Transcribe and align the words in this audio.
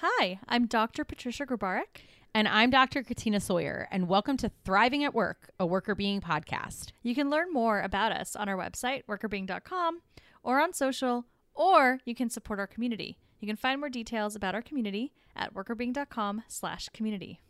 Hi, 0.00 0.38
I'm 0.46 0.66
Dr. 0.66 1.04
Patricia 1.04 1.46
Grabarek. 1.46 2.02
And 2.34 2.46
I'm 2.46 2.68
Dr. 2.68 3.02
Katina 3.02 3.40
Sawyer, 3.40 3.88
and 3.90 4.08
welcome 4.08 4.36
to 4.36 4.50
Thriving 4.62 5.04
at 5.04 5.14
Work, 5.14 5.48
a 5.58 5.66
Workr 5.66 5.96
Beeing 5.96 6.20
podcast. 6.20 6.92
You 7.02 7.14
can 7.14 7.30
learn 7.30 7.50
more 7.50 7.80
about 7.80 8.12
us 8.12 8.36
on 8.36 8.46
our 8.46 8.58
website, 8.58 9.04
workrbeeing.com, 9.08 10.02
or 10.42 10.60
on 10.60 10.74
social, 10.74 11.24
or 11.54 12.00
you 12.04 12.14
can 12.14 12.28
support 12.28 12.58
our 12.58 12.66
community. 12.66 13.16
You 13.40 13.48
can 13.48 13.56
find 13.56 13.80
more 13.80 13.88
details 13.88 14.36
about 14.36 14.54
our 14.54 14.60
community 14.60 15.14
at 15.34 15.54
workrbeeing.com 15.54 16.42
slash 16.46 16.90
community. 16.90 17.40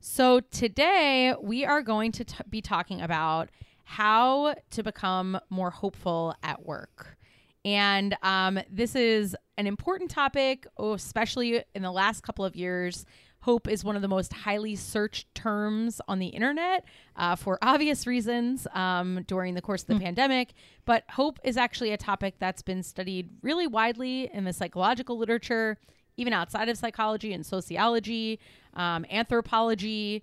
So 0.00 0.40
today 0.40 1.32
we 1.40 1.64
are 1.64 1.82
going 1.82 2.10
to 2.10 2.24
t- 2.24 2.34
be 2.50 2.60
talking 2.60 3.00
about 3.00 3.50
how 3.84 4.56
to 4.70 4.82
become 4.82 5.38
more 5.48 5.70
hopeful 5.70 6.34
at 6.42 6.66
work. 6.66 7.16
And 7.64 8.16
um, 8.22 8.58
this 8.68 8.96
is 8.96 9.36
an 9.56 9.66
important 9.66 10.10
topic, 10.10 10.66
especially 10.78 11.62
in 11.74 11.82
the 11.82 11.92
last 11.92 12.22
couple 12.22 12.44
of 12.44 12.56
years 12.56 13.06
Hope 13.44 13.68
is 13.68 13.84
one 13.84 13.94
of 13.94 14.00
the 14.00 14.08
most 14.08 14.32
highly 14.32 14.74
searched 14.74 15.34
terms 15.34 16.00
on 16.08 16.18
the 16.18 16.28
internet 16.28 16.82
uh, 17.14 17.36
for 17.36 17.58
obvious 17.60 18.06
reasons 18.06 18.66
um, 18.72 19.22
during 19.26 19.52
the 19.52 19.60
course 19.60 19.82
of 19.82 19.88
the 19.88 19.94
mm. 19.96 20.02
pandemic. 20.02 20.54
But 20.86 21.04
hope 21.10 21.38
is 21.44 21.58
actually 21.58 21.90
a 21.92 21.98
topic 21.98 22.36
that's 22.38 22.62
been 22.62 22.82
studied 22.82 23.28
really 23.42 23.66
widely 23.66 24.30
in 24.32 24.44
the 24.44 24.54
psychological 24.54 25.18
literature, 25.18 25.76
even 26.16 26.32
outside 26.32 26.70
of 26.70 26.78
psychology 26.78 27.34
and 27.34 27.44
sociology, 27.44 28.40
um, 28.72 29.04
anthropology, 29.10 30.22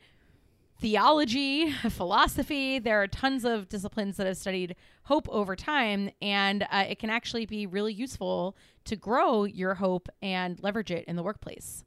theology, 0.81 1.71
philosophy. 1.90 2.80
There 2.80 3.02
are 3.02 3.08
tons 3.08 3.45
of 3.45 3.70
disciplines 3.70 4.17
that 4.17 4.27
have 4.27 4.38
studied 4.38 4.76
hope 5.03 5.30
over 5.30 5.55
time, 5.55 6.09
and 6.22 6.63
uh, 6.63 6.85
it 6.89 7.00
can 7.00 7.09
actually 7.09 7.45
be 7.45 7.66
really 7.66 7.94
useful 7.94 8.58
to 8.86 8.95
grow 8.95 9.45
your 9.45 9.75
hope 9.75 10.09
and 10.22 10.61
leverage 10.61 10.91
it 10.91 11.06
in 11.06 11.16
the 11.16 11.23
workplace. 11.23 11.86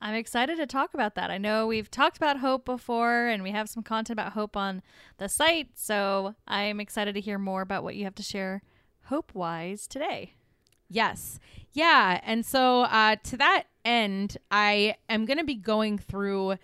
I'm 0.00 0.14
excited 0.14 0.58
to 0.58 0.66
talk 0.66 0.92
about 0.92 1.14
that. 1.14 1.30
I 1.30 1.38
know 1.38 1.66
we've 1.66 1.90
talked 1.90 2.18
about 2.18 2.40
hope 2.40 2.66
before 2.66 3.28
and 3.28 3.42
we 3.42 3.52
have 3.52 3.68
some 3.68 3.82
content 3.82 4.18
about 4.18 4.32
hope 4.32 4.54
on 4.54 4.82
the 5.16 5.28
site. 5.28 5.70
So 5.74 6.34
I'm 6.46 6.80
excited 6.80 7.14
to 7.14 7.20
hear 7.20 7.38
more 7.38 7.62
about 7.62 7.82
what 7.82 7.96
you 7.96 8.04
have 8.04 8.14
to 8.16 8.22
share 8.22 8.62
hope 9.06 9.34
wise 9.34 9.86
today. 9.86 10.34
Yes. 10.90 11.40
Yeah. 11.72 12.20
And 12.22 12.44
so 12.44 12.82
uh, 12.82 13.16
to 13.24 13.36
that 13.38 13.64
end, 13.86 14.36
I 14.50 14.96
am 15.08 15.24
going 15.24 15.38
to 15.38 15.44
be 15.44 15.54
going 15.54 15.96
through 15.96 16.56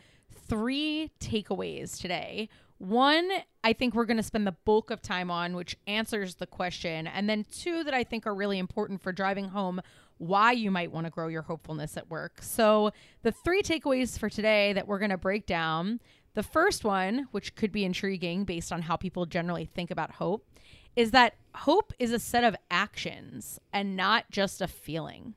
three 0.52 1.10
takeaways 1.18 1.98
today. 1.98 2.46
One, 2.76 3.30
I 3.64 3.72
think 3.72 3.94
we're 3.94 4.04
going 4.04 4.18
to 4.18 4.22
spend 4.22 4.46
the 4.46 4.54
bulk 4.66 4.90
of 4.90 5.00
time 5.00 5.30
on, 5.30 5.56
which 5.56 5.78
answers 5.86 6.34
the 6.34 6.46
question. 6.46 7.06
And 7.06 7.26
then 7.26 7.46
two 7.50 7.82
that 7.84 7.94
I 7.94 8.04
think 8.04 8.26
are 8.26 8.34
really 8.34 8.58
important 8.58 9.00
for 9.00 9.12
driving 9.12 9.48
home 9.48 9.80
why 10.18 10.52
you 10.52 10.70
might 10.70 10.92
want 10.92 11.06
to 11.06 11.10
grow 11.10 11.28
your 11.28 11.40
hopefulness 11.40 11.96
at 11.96 12.10
work. 12.10 12.42
So, 12.42 12.90
the 13.22 13.32
three 13.32 13.62
takeaways 13.62 14.18
for 14.18 14.28
today 14.28 14.74
that 14.74 14.86
we're 14.86 14.98
going 14.98 15.10
to 15.10 15.16
break 15.16 15.46
down 15.46 16.00
the 16.34 16.42
first 16.42 16.84
one, 16.84 17.28
which 17.30 17.54
could 17.54 17.72
be 17.72 17.86
intriguing 17.86 18.44
based 18.44 18.72
on 18.72 18.82
how 18.82 18.96
people 18.96 19.24
generally 19.24 19.64
think 19.64 19.90
about 19.90 20.10
hope, 20.10 20.46
is 20.96 21.12
that 21.12 21.36
hope 21.54 21.94
is 21.98 22.12
a 22.12 22.18
set 22.18 22.44
of 22.44 22.54
actions 22.70 23.58
and 23.72 23.96
not 23.96 24.30
just 24.30 24.60
a 24.60 24.68
feeling. 24.68 25.34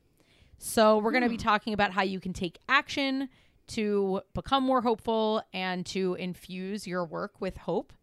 So, 0.58 0.98
we're 0.98 1.12
going 1.12 1.24
to 1.24 1.30
be 1.30 1.36
hmm. 1.36 1.42
talking 1.42 1.74
about 1.74 1.94
how 1.94 2.04
you 2.04 2.20
can 2.20 2.34
take 2.34 2.60
action 2.68 3.30
to 3.68 4.22
become 4.34 4.64
more 4.64 4.82
hopeful 4.82 5.42
and 5.54 5.86
to 5.88 6.16
infuse 6.16 6.88
your 6.88 7.06
work 7.06 7.40
with 7.40 7.58
hope. 7.58 7.94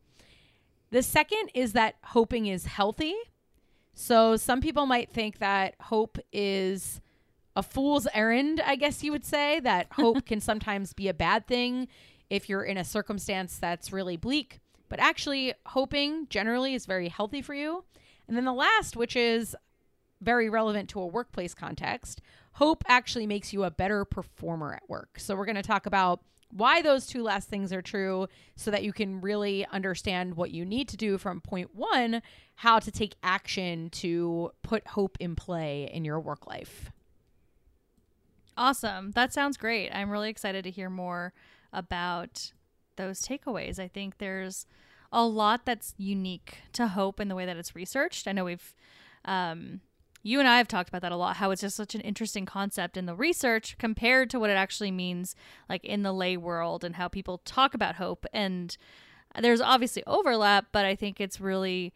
The 0.91 1.03
second 1.03 1.51
is 1.55 1.73
that 1.73 1.97
hoping 2.03 2.47
is 2.47 2.67
healthy 2.67 3.15
so 3.95 4.37
some 4.37 4.61
people 4.61 4.87
might 4.87 5.11
think 5.11 5.39
that 5.39 5.75
hope 5.81 6.19
is 6.33 7.01
a 7.55 7.63
fool's 7.63 8.09
errand, 8.15 8.61
I 8.65 8.77
guess 8.77 9.03
you 9.03 9.13
would 9.13 9.25
say, 9.25 9.61
that 9.61 9.89
hope 9.93 10.27
can 10.27 10.41
sometimes 10.41 10.93
be 10.93 11.09
a 11.09 11.15
bad 11.15 11.47
thing 11.47 11.89
if 12.31 12.49
you're 12.49 12.65
in 12.65 12.79
a 12.79 12.85
circumstance 12.85 13.59
that's 13.59 13.93
really 13.93 14.17
bleak. 14.17 14.61
But 14.89 15.01
actually, 15.01 15.55
hoping 15.67 16.27
generally 16.29 16.75
is 16.75 16.87
very 16.87 17.09
healthy 17.09 17.43
for 17.43 17.55
you. 17.55 17.85
And 18.29 18.37
then 18.37 18.45
the 18.45 18.53
last, 18.53 18.97
which 18.97 19.17
is 19.17 19.57
very 20.21 20.49
relevant 20.49 20.89
to 20.91 21.01
a 21.01 21.07
workplace 21.07 21.55
context, 21.55 22.21
hope 22.53 22.85
actually 22.87 23.27
makes 23.27 23.53
you 23.53 23.65
a 23.65 23.71
better 23.71 24.05
performer 24.05 24.75
at 24.75 24.89
work. 24.89 25.19
So 25.19 25.35
we're 25.35 25.47
going 25.47 25.57
to 25.57 25.63
talk 25.63 25.87
about 25.87 26.21
why 26.51 26.83
those 26.83 27.07
two 27.07 27.23
last 27.23 27.49
things 27.49 27.73
are 27.73 27.81
true 27.81 28.29
so 28.57 28.71
that 28.71 28.85
you 28.85 28.93
can 28.93 29.21
really 29.23 29.67
understand 29.73 30.35
what 30.35 30.51
you 30.51 30.67
need 30.67 30.87
to 30.89 30.97
do 30.97 31.17
from 31.17 31.41
point 31.41 31.75
one, 31.75 32.23
how 32.57 32.79
to 32.79 32.91
take 32.91 33.15
action 33.23 33.89
to 33.91 34.51
put 34.63 34.87
hope 34.89 35.17
in 35.19 35.35
play 35.35 35.89
in 35.93 36.05
your 36.05 36.21
work 36.21 36.47
life. 36.47 36.91
Awesome. 38.55 39.13
That 39.13 39.33
sounds 39.33 39.57
great. 39.57 39.91
I'm 39.91 40.11
really 40.11 40.29
excited 40.29 40.65
to 40.65 40.71
hear 40.71 40.91
more 40.91 41.33
about 41.73 42.53
those 42.97 43.23
takeaways. 43.23 43.79
I 43.79 43.89
think 43.89 44.19
there's 44.19 44.67
a 45.11 45.25
lot 45.25 45.65
that's 45.65 45.95
unique 45.97 46.59
to 46.75 46.89
hope 46.89 47.19
in 47.19 47.29
the 47.29 47.35
way 47.35 47.47
that 47.47 47.57
it's 47.57 47.75
researched. 47.75 48.29
I 48.29 48.33
know 48.33 48.45
we've 48.45 48.75
um, 49.25 49.81
you 50.23 50.39
and 50.39 50.49
I 50.49 50.59
have 50.59 50.69
talked 50.69 50.89
about 50.89 51.03
that 51.03 51.13
a 51.13 51.17
lot, 51.17 51.37
how 51.37 51.51
it's 51.51 51.63
just 51.63 51.77
such 51.77 51.95
an 51.95 52.01
interesting 52.01 52.47
concept 52.47 52.97
in 52.97 53.07
the 53.07 53.15
research 53.15 53.77
compared 53.79 54.31
to 54.31 54.41
what 54.41 54.51
it 54.51 54.57
actually 54.57 54.91
means 54.91 55.35
like 55.69 55.85
in 55.85 56.03
the 56.03 56.13
lay 56.13 56.37
world 56.37 56.85
and 56.85 56.97
how 56.97 57.09
people 57.09 57.39
talk 57.45 57.75
about 57.75 57.97
hope. 57.97 58.25
And 58.33 58.77
there's 59.41 59.61
obviously 59.61 60.05
overlap, 60.07 60.67
but 60.73 60.87
I 60.87 60.95
think 60.95 61.21
it's 61.21 61.41
really 61.41 61.93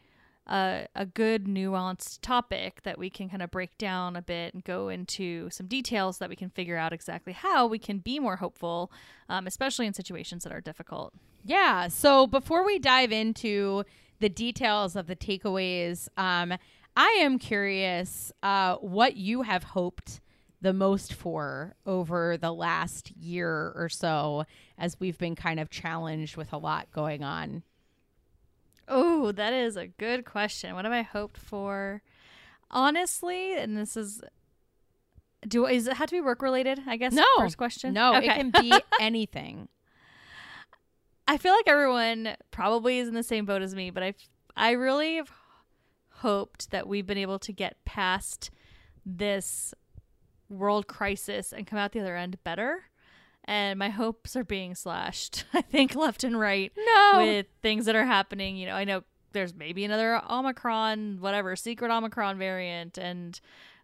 a, 0.46 0.86
a 0.94 1.06
good 1.06 1.46
nuanced 1.46 2.20
topic 2.22 2.82
that 2.82 2.98
we 2.98 3.10
can 3.10 3.28
kind 3.28 3.42
of 3.42 3.50
break 3.50 3.76
down 3.78 4.16
a 4.16 4.22
bit 4.22 4.54
and 4.54 4.64
go 4.64 4.88
into 4.88 5.50
some 5.50 5.66
details 5.66 6.16
so 6.16 6.24
that 6.24 6.28
we 6.28 6.36
can 6.36 6.50
figure 6.50 6.76
out 6.76 6.92
exactly 6.92 7.32
how 7.32 7.66
we 7.66 7.78
can 7.78 7.98
be 7.98 8.18
more 8.18 8.36
hopeful, 8.36 8.90
um, 9.28 9.46
especially 9.46 9.86
in 9.86 9.94
situations 9.94 10.44
that 10.44 10.52
are 10.52 10.60
difficult. 10.60 11.12
Yeah. 11.44 11.88
So 11.88 12.26
before 12.26 12.64
we 12.64 12.78
dive 12.78 13.12
into 13.12 13.84
the 14.18 14.28
details 14.28 14.96
of 14.96 15.06
the 15.06 15.16
takeaways, 15.16 16.08
um, 16.16 16.54
I 16.96 17.18
am 17.20 17.38
curious 17.38 18.32
uh, 18.42 18.76
what 18.76 19.16
you 19.16 19.42
have 19.42 19.62
hoped 19.62 20.20
the 20.62 20.72
most 20.72 21.12
for 21.12 21.76
over 21.84 22.38
the 22.38 22.52
last 22.52 23.14
year 23.16 23.72
or 23.76 23.88
so 23.90 24.44
as 24.78 24.98
we've 24.98 25.18
been 25.18 25.36
kind 25.36 25.60
of 25.60 25.68
challenged 25.68 26.36
with 26.36 26.52
a 26.52 26.58
lot 26.58 26.90
going 26.92 27.22
on. 27.22 27.62
Oh, 28.88 29.32
that 29.32 29.52
is 29.52 29.76
a 29.76 29.86
good 29.86 30.24
question. 30.24 30.74
What 30.74 30.84
have 30.84 30.92
I 30.92 31.02
hoped 31.02 31.36
for? 31.36 32.02
Honestly, 32.70 33.56
and 33.56 33.76
this 33.76 33.96
is 33.96 34.22
do 35.46 35.66
is 35.66 35.86
it 35.86 35.94
have 35.94 36.08
to 36.08 36.16
be 36.16 36.20
work 36.20 36.42
related? 36.42 36.80
I 36.86 36.96
guess. 36.96 37.12
No. 37.12 37.24
First 37.38 37.58
question. 37.58 37.92
No, 37.92 38.16
okay. 38.16 38.26
it 38.26 38.34
can 38.34 38.50
be 38.50 38.72
anything. 39.00 39.68
I 41.28 41.36
feel 41.36 41.52
like 41.52 41.68
everyone 41.68 42.36
probably 42.50 42.98
is 42.98 43.08
in 43.08 43.14
the 43.14 43.22
same 43.22 43.44
boat 43.44 43.62
as 43.62 43.74
me, 43.74 43.90
but 43.90 44.02
I 44.02 44.14
I 44.56 44.72
really 44.72 45.16
have 45.16 45.30
hoped 46.18 46.70
that 46.70 46.88
we've 46.88 47.06
been 47.06 47.18
able 47.18 47.38
to 47.40 47.52
get 47.52 47.84
past 47.84 48.50
this 49.04 49.74
world 50.48 50.86
crisis 50.86 51.52
and 51.52 51.66
come 51.66 51.78
out 51.78 51.92
the 51.92 52.00
other 52.00 52.16
end 52.16 52.42
better. 52.44 52.84
And 53.44 53.78
my 53.78 53.90
hopes 53.90 54.34
are 54.34 54.44
being 54.44 54.74
slashed, 54.74 55.44
I 55.54 55.62
think, 55.62 55.94
left 55.94 56.24
and 56.24 56.38
right. 56.38 56.72
No. 56.76 57.12
With 57.18 57.46
things 57.62 57.86
that 57.86 57.94
are 57.94 58.04
happening. 58.04 58.56
You 58.56 58.66
know, 58.66 58.74
I 58.74 58.84
know 58.84 59.02
there's 59.32 59.54
maybe 59.54 59.84
another 59.84 60.20
Omicron, 60.28 61.18
whatever, 61.20 61.54
secret 61.54 61.90
Omicron 61.90 62.38
variant, 62.38 62.98
and 62.98 63.38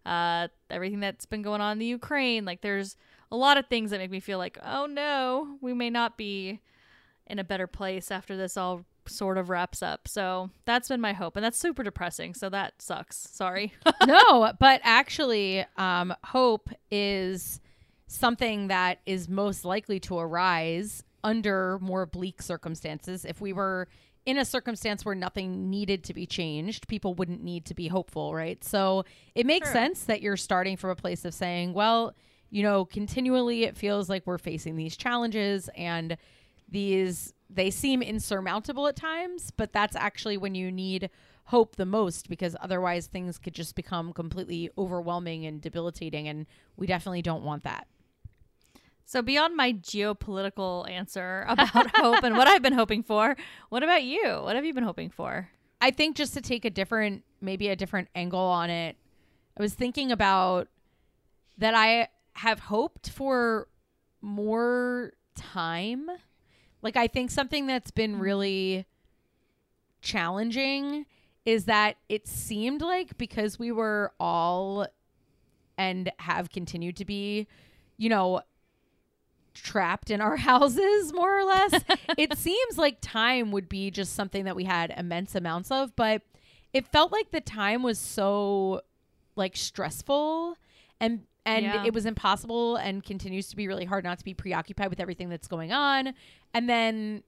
uh, 0.05 0.49
everything 0.69 0.99
that's 0.99 1.25
been 1.25 1.43
going 1.43 1.61
on 1.61 1.73
in 1.73 1.79
the 1.79 1.85
Ukraine. 1.85 2.43
Like, 2.43 2.61
there's 2.61 2.97
a 3.31 3.37
lot 3.37 3.57
of 3.57 3.67
things 3.67 3.91
that 3.91 3.99
make 3.99 4.11
me 4.11 4.19
feel 4.19 4.37
like, 4.37 4.57
oh 4.63 4.85
no, 4.85 5.57
we 5.61 5.73
may 5.73 5.89
not 5.89 6.17
be 6.17 6.59
in 7.25 7.39
a 7.39 7.43
better 7.43 7.67
place 7.67 8.11
after 8.11 8.35
this 8.35 8.57
all 8.57 8.85
sort 9.09 9.37
of 9.37 9.49
wraps 9.49 9.81
up. 9.81 10.07
So 10.07 10.49
that's 10.65 10.89
been 10.89 11.01
my 11.01 11.13
hope. 11.13 11.35
And 11.35 11.43
that's 11.43 11.57
super 11.57 11.83
depressing. 11.83 12.33
So 12.33 12.49
that 12.49 12.81
sucks. 12.81 13.17
Sorry. 13.17 13.73
no, 14.07 14.53
but 14.59 14.81
actually, 14.83 15.65
um, 15.77 16.13
hope 16.23 16.69
is 16.91 17.59
something 18.07 18.67
that 18.67 18.99
is 19.05 19.27
most 19.27 19.65
likely 19.65 19.99
to 20.01 20.17
arise 20.17 21.03
under 21.23 21.79
more 21.79 22.05
bleak 22.05 22.41
circumstances. 22.41 23.25
If 23.25 23.41
we 23.41 23.53
were 23.53 23.87
in 24.25 24.37
a 24.37 24.45
circumstance 24.45 25.03
where 25.03 25.15
nothing 25.15 25.69
needed 25.69 26.03
to 26.05 26.13
be 26.13 26.25
changed, 26.25 26.87
people 26.87 27.13
wouldn't 27.15 27.43
need 27.43 27.65
to 27.65 27.73
be 27.73 27.87
hopeful, 27.87 28.33
right? 28.33 28.63
So 28.63 29.05
it 29.35 29.45
makes 29.45 29.67
sure. 29.67 29.73
sense 29.73 30.03
that 30.05 30.21
you're 30.21 30.37
starting 30.37 30.77
from 30.77 30.91
a 30.91 30.95
place 30.95 31.25
of 31.25 31.33
saying, 31.33 31.73
well, 31.73 32.15
you 32.49 32.63
know, 32.63 32.85
continually 32.85 33.63
it 33.63 33.75
feels 33.75 34.09
like 34.09 34.25
we're 34.25 34.37
facing 34.37 34.75
these 34.75 34.95
challenges 34.95 35.69
and 35.75 36.17
these 36.69 37.33
they 37.53 37.69
seem 37.69 38.01
insurmountable 38.01 38.87
at 38.87 38.95
times, 38.95 39.51
but 39.51 39.73
that's 39.73 39.95
actually 39.95 40.37
when 40.37 40.55
you 40.55 40.71
need 40.71 41.09
hope 41.45 41.75
the 41.75 41.85
most 41.85 42.29
because 42.29 42.55
otherwise 42.61 43.07
things 43.07 43.37
could 43.37 43.53
just 43.53 43.75
become 43.75 44.13
completely 44.13 44.69
overwhelming 44.77 45.45
and 45.45 45.61
debilitating 45.61 46.27
and 46.27 46.45
we 46.77 46.87
definitely 46.87 47.21
don't 47.21 47.43
want 47.43 47.63
that. 47.63 47.87
So 49.05 49.21
beyond 49.21 49.55
my 49.55 49.73
geopolitical 49.73 50.89
answer 50.89 51.45
about 51.49 51.95
hope 51.95 52.23
and 52.23 52.37
what 52.37 52.47
I've 52.47 52.61
been 52.61 52.73
hoping 52.73 53.03
for, 53.03 53.35
what 53.69 53.83
about 53.83 54.03
you? 54.03 54.39
What 54.41 54.55
have 54.55 54.65
you 54.65 54.73
been 54.73 54.83
hoping 54.83 55.09
for? 55.09 55.49
I 55.81 55.91
think 55.91 56.15
just 56.15 56.33
to 56.35 56.41
take 56.41 56.63
a 56.65 56.69
different 56.69 57.23
maybe 57.41 57.67
a 57.67 57.75
different 57.75 58.07
angle 58.15 58.39
on 58.39 58.69
it. 58.69 58.95
I 59.57 59.61
was 59.61 59.73
thinking 59.73 60.11
about 60.11 60.69
that 61.57 61.75
I 61.75 62.07
have 62.33 62.59
hoped 62.59 63.09
for 63.09 63.67
more 64.21 65.11
time. 65.35 66.09
Like 66.83 66.97
I 66.97 67.07
think 67.07 67.31
something 67.31 67.65
that's 67.65 67.91
been 67.91 68.13
mm-hmm. 68.13 68.21
really 68.21 68.85
challenging 70.01 71.05
is 71.45 71.65
that 71.65 71.95
it 72.09 72.27
seemed 72.27 72.81
like 72.81 73.17
because 73.17 73.57
we 73.57 73.71
were 73.71 74.11
all 74.19 74.87
and 75.77 76.11
have 76.19 76.49
continued 76.49 76.97
to 76.97 77.05
be, 77.05 77.47
you 77.97 78.09
know, 78.09 78.41
trapped 79.53 80.11
in 80.11 80.21
our 80.21 80.35
houses 80.37 81.13
more 81.13 81.39
or 81.39 81.45
less, 81.45 81.73
it 82.17 82.37
seems 82.37 82.77
like 82.77 82.97
time 83.01 83.51
would 83.51 83.69
be 83.69 83.89
just 83.89 84.13
something 84.13 84.45
that 84.45 84.55
we 84.55 84.65
had 84.65 84.93
immense 84.95 85.35
amounts 85.35 85.71
of, 85.71 85.95
but 85.95 86.21
it 86.73 86.87
felt 86.87 87.11
like 87.11 87.31
the 87.31 87.41
time 87.41 87.83
was 87.83 87.99
so 87.99 88.81
like 89.35 89.55
stressful 89.55 90.57
and 90.99 91.21
and 91.45 91.65
Yeah. 91.65 91.85
it 91.85 91.93
was 91.93 92.05
impossible 92.05 92.75
and 92.77 93.03
continues 93.03 93.47
to 93.49 93.55
be 93.55 93.67
really 93.67 93.85
hard 93.85 94.03
not 94.03 94.17
to 94.19 94.23
be 94.25 94.33
preoccupied 94.33 94.89
with 94.89 94.99
everything 94.99 95.29
that's 95.29 95.47
going 95.47 95.71
on. 95.71 96.13
And 96.53 96.69
then 96.69 97.23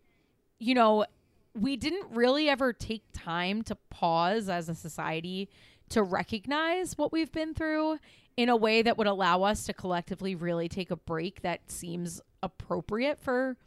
you 0.57 0.73
know, 0.73 1.05
we 1.53 1.75
didn't 1.75 2.09
really 2.11 2.47
ever 2.49 2.71
take 2.71 3.03
time 3.11 3.61
to 3.63 3.75
pause 3.89 4.47
as 4.47 4.69
a 4.69 4.73
society 4.75 5.49
to 5.89 6.01
recognize 6.01 6.97
what 6.97 7.11
we've 7.11 7.31
been 7.31 7.53
through 7.53 7.99
in 8.37 8.47
a 8.47 8.55
way 8.55 8.81
that 8.81 8.97
would 8.97 9.05
allow 9.07 9.43
us 9.43 9.65
to 9.65 9.73
collectively 9.73 10.33
really 10.33 10.69
take 10.69 10.91
a 10.91 10.95
break 10.95 11.41
that 11.41 11.69
seems 11.69 12.21
appropriate 12.41 13.19
for 13.19 13.57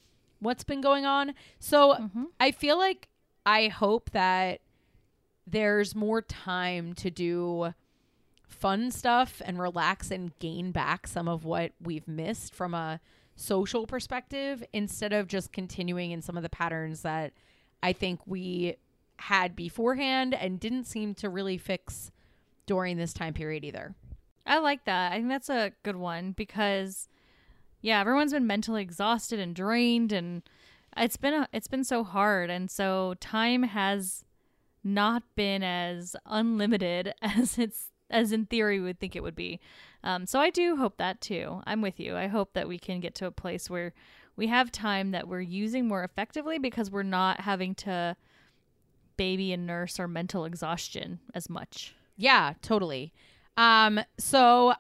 what's 0.41 0.65
been 0.65 0.81
going 0.81 1.05
on. 1.05 1.35
So 1.59 1.95
Mhm. 1.95 2.27
I 2.41 2.53
feel 2.53 2.79
like 2.79 3.09
I 3.45 3.69
hope 3.69 4.11
that 4.11 4.61
there's 5.47 5.95
more 5.95 6.23
time 6.23 6.95
to 6.95 7.11
do 7.11 7.75
fun 8.49 8.91
stuff 8.91 9.41
and 9.45 9.61
relax 9.61 10.11
and 10.11 10.37
gain 10.39 10.73
back 10.73 11.07
some 11.07 11.29
of 11.29 11.45
what 11.45 11.73
we've 11.81 12.09
missed 12.09 12.55
from 12.55 12.75
a 12.75 13.01
social 13.37 13.87
perspective 13.87 14.65
instead 14.73 15.13
of 15.13 15.29
just 15.29 15.53
continuing 15.53 16.11
in 16.11 16.21
some 16.21 16.37
of 16.37 16.43
the 16.43 16.49
patterns 16.49 17.03
that 17.03 17.33
I 17.83 17.93
think 17.93 18.21
we 18.27 18.77
had 19.19 19.55
beforehand 19.55 20.35
and 20.35 20.59
didn't 20.59 20.85
seem 20.85 21.15
to 21.17 21.29
really 21.29 21.59
fix 21.59 22.11
during 22.67 22.97
this 22.97 23.13
time 23.13 23.35
period 23.35 23.65
either. 23.65 23.95
I 24.45 24.59
like 24.59 24.85
that. 24.87 25.13
I 25.13 25.17
think 25.17 25.29
that's 25.29 25.51
a 25.51 25.73
good 25.83 25.97
one 25.97 26.33
because 26.33 27.09
yeah, 27.81 28.01
everyone's 28.01 28.33
been 28.33 28.47
mentally 28.47 28.83
exhausted 28.83 29.39
and 29.39 29.55
drained 29.55 30.11
and 30.11 30.43
it's 30.97 31.17
been 31.17 31.35
a, 31.35 31.49
it's 31.53 31.69
been 31.69 31.85
so 31.85 32.03
hard 32.03 32.51
and 32.51 32.71
so 32.71 33.15
time 33.21 33.63
has 33.63 34.25
not 34.83 35.23
been 35.37 35.63
as 35.63 36.17
unlimited 36.27 37.13
as 37.23 37.59
it's 37.59 37.91
as 38.11 38.33
in 38.33 38.47
theory 38.47 38.79
we 38.79 38.87
would 38.87 39.01
think 39.01 39.17
it 39.17 39.23
would 39.23 39.37
be. 39.37 39.61
Um, 40.03 40.27
so 40.27 40.39
I 40.39 40.51
do 40.51 40.77
hope 40.77 40.97
that 40.99 41.21
too. 41.21 41.61
I'm 41.67 41.83
with 41.83 41.99
you. 41.99 42.17
I 42.17 42.29
hope 42.29 42.53
that 42.55 42.69
we 42.69 42.79
can 42.79 43.01
get 43.01 43.15
to 43.17 43.27
a 43.27 43.31
place 43.31 43.69
where 43.69 43.93
we 44.37 44.47
have 44.47 44.71
time 44.71 45.11
that 45.11 45.27
we're 45.27 45.41
using 45.41 45.89
more 45.89 46.05
effectively 46.05 46.59
because 46.59 46.91
we're 46.91 47.03
not 47.03 47.41
having 47.41 47.75
to 47.75 48.17
baby 49.17 49.53
and 49.53 49.67
nurse 49.67 49.99
our 49.99 50.07
mental 50.07 50.45
exhaustion 50.45 51.19
as 51.35 51.51
much. 51.51 51.95
Yeah, 52.17 52.55
totally. 52.63 53.13
Um, 53.57 54.01
so 54.19 54.75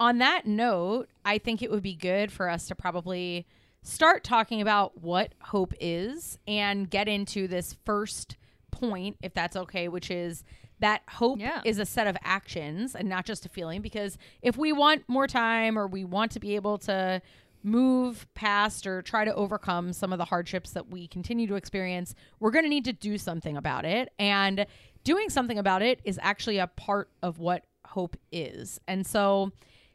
on 0.00 0.18
that 0.18 0.46
note, 0.46 1.08
I 1.24 1.38
think 1.38 1.62
it 1.62 1.70
would 1.70 1.82
be 1.82 1.94
good 1.94 2.32
for 2.32 2.48
us 2.48 2.66
to 2.68 2.74
probably 2.74 3.46
start 3.82 4.24
talking 4.24 4.62
about 4.62 5.02
what 5.02 5.34
hope 5.40 5.74
is 5.78 6.38
and 6.48 6.88
get 6.88 7.06
into 7.06 7.46
this 7.46 7.76
first 7.84 8.36
point, 8.70 9.16
if 9.22 9.34
that's 9.34 9.56
okay, 9.56 9.88
which 9.88 10.10
is 10.10 10.42
that 10.80 11.02
hope 11.08 11.38
Yeah. 11.38 11.62
is 11.64 11.78
a 11.78 11.86
set 11.86 12.06
of 12.06 12.16
actions 12.22 12.94
and 12.94 13.08
not 13.08 13.24
just 13.24 13.46
a 13.46 13.48
feeling. 13.48 13.80
Because 13.80 14.18
if 14.42 14.56
we 14.56 14.72
want 14.72 15.04
more 15.08 15.26
time 15.26 15.78
or 15.78 15.86
we 15.86 16.04
want 16.04 16.32
to 16.32 16.40
be 16.40 16.56
able 16.56 16.78
to 16.78 17.22
move 17.62 18.26
past 18.34 18.86
or 18.86 19.00
try 19.00 19.24
to 19.24 19.34
overcome 19.34 19.92
some 19.92 20.12
of 20.12 20.18
the 20.18 20.26
hardships 20.26 20.72
that 20.72 20.90
we 20.90 21.06
continue 21.06 21.46
to 21.46 21.54
experience, 21.54 22.14
we're 22.38 22.50
going 22.50 22.64
to 22.64 22.68
need 22.68 22.84
to 22.84 22.92
do 22.92 23.16
something 23.16 23.56
about 23.56 23.84
it. 23.84 24.12
And 24.18 24.66
doing 25.02 25.30
something 25.30 25.58
about 25.58 25.80
it 25.82 26.00
is 26.04 26.18
actually 26.22 26.58
a 26.58 26.66
part 26.66 27.08
of 27.22 27.38
what 27.38 27.64
hope 27.86 28.16
is. 28.32 28.80
And 28.86 29.06
so, 29.06 29.52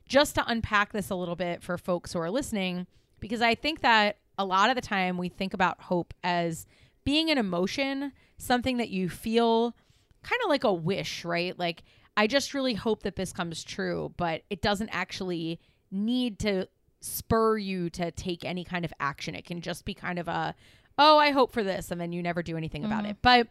just 0.07 0.33
to 0.35 0.43
unpack 0.47 0.91
this 0.91 1.11
a 1.11 1.15
little 1.15 1.35
bit 1.35 1.61
for 1.61 1.77
folks 1.77 2.13
who 2.13 2.19
are 2.19 2.31
listening, 2.31 2.87
because 3.19 3.41
I 3.43 3.53
think 3.53 3.81
that 3.81 4.17
a 4.39 4.45
lot 4.45 4.71
of 4.71 4.75
the 4.75 4.81
time 4.81 5.19
we 5.19 5.29
think 5.29 5.53
about 5.53 5.81
hope 5.81 6.15
as 6.23 6.65
being 7.05 7.29
an 7.29 7.37
emotion, 7.37 8.11
something 8.37 8.77
that 8.77 8.89
you 8.89 9.07
feel 9.09 9.75
kind 10.23 10.41
of 10.43 10.49
like 10.49 10.63
a 10.63 10.73
wish, 10.73 11.23
right? 11.25 11.57
Like, 11.57 11.83
I 12.17 12.27
just 12.27 12.53
really 12.53 12.73
hope 12.73 13.03
that 13.03 13.15
this 13.15 13.31
comes 13.31 13.63
true, 13.63 14.13
but 14.17 14.43
it 14.49 14.61
doesn't 14.61 14.89
actually 14.89 15.59
need 15.91 16.39
to 16.39 16.67
spur 17.01 17.57
you 17.57 17.89
to 17.91 18.11
take 18.11 18.43
any 18.43 18.63
kind 18.63 18.83
of 18.83 18.93
action. 18.99 19.35
It 19.35 19.45
can 19.45 19.61
just 19.61 19.85
be 19.85 19.93
kind 19.93 20.19
of 20.19 20.27
a, 20.27 20.53
oh, 20.97 21.17
I 21.17 21.31
hope 21.31 21.51
for 21.53 21.63
this, 21.63 21.91
and 21.91 21.99
then 22.01 22.11
you 22.11 22.21
never 22.21 22.43
do 22.43 22.57
anything 22.57 22.83
about 22.83 23.05
Mhm. 23.05 23.11
it. 23.11 23.17
But 23.21 23.47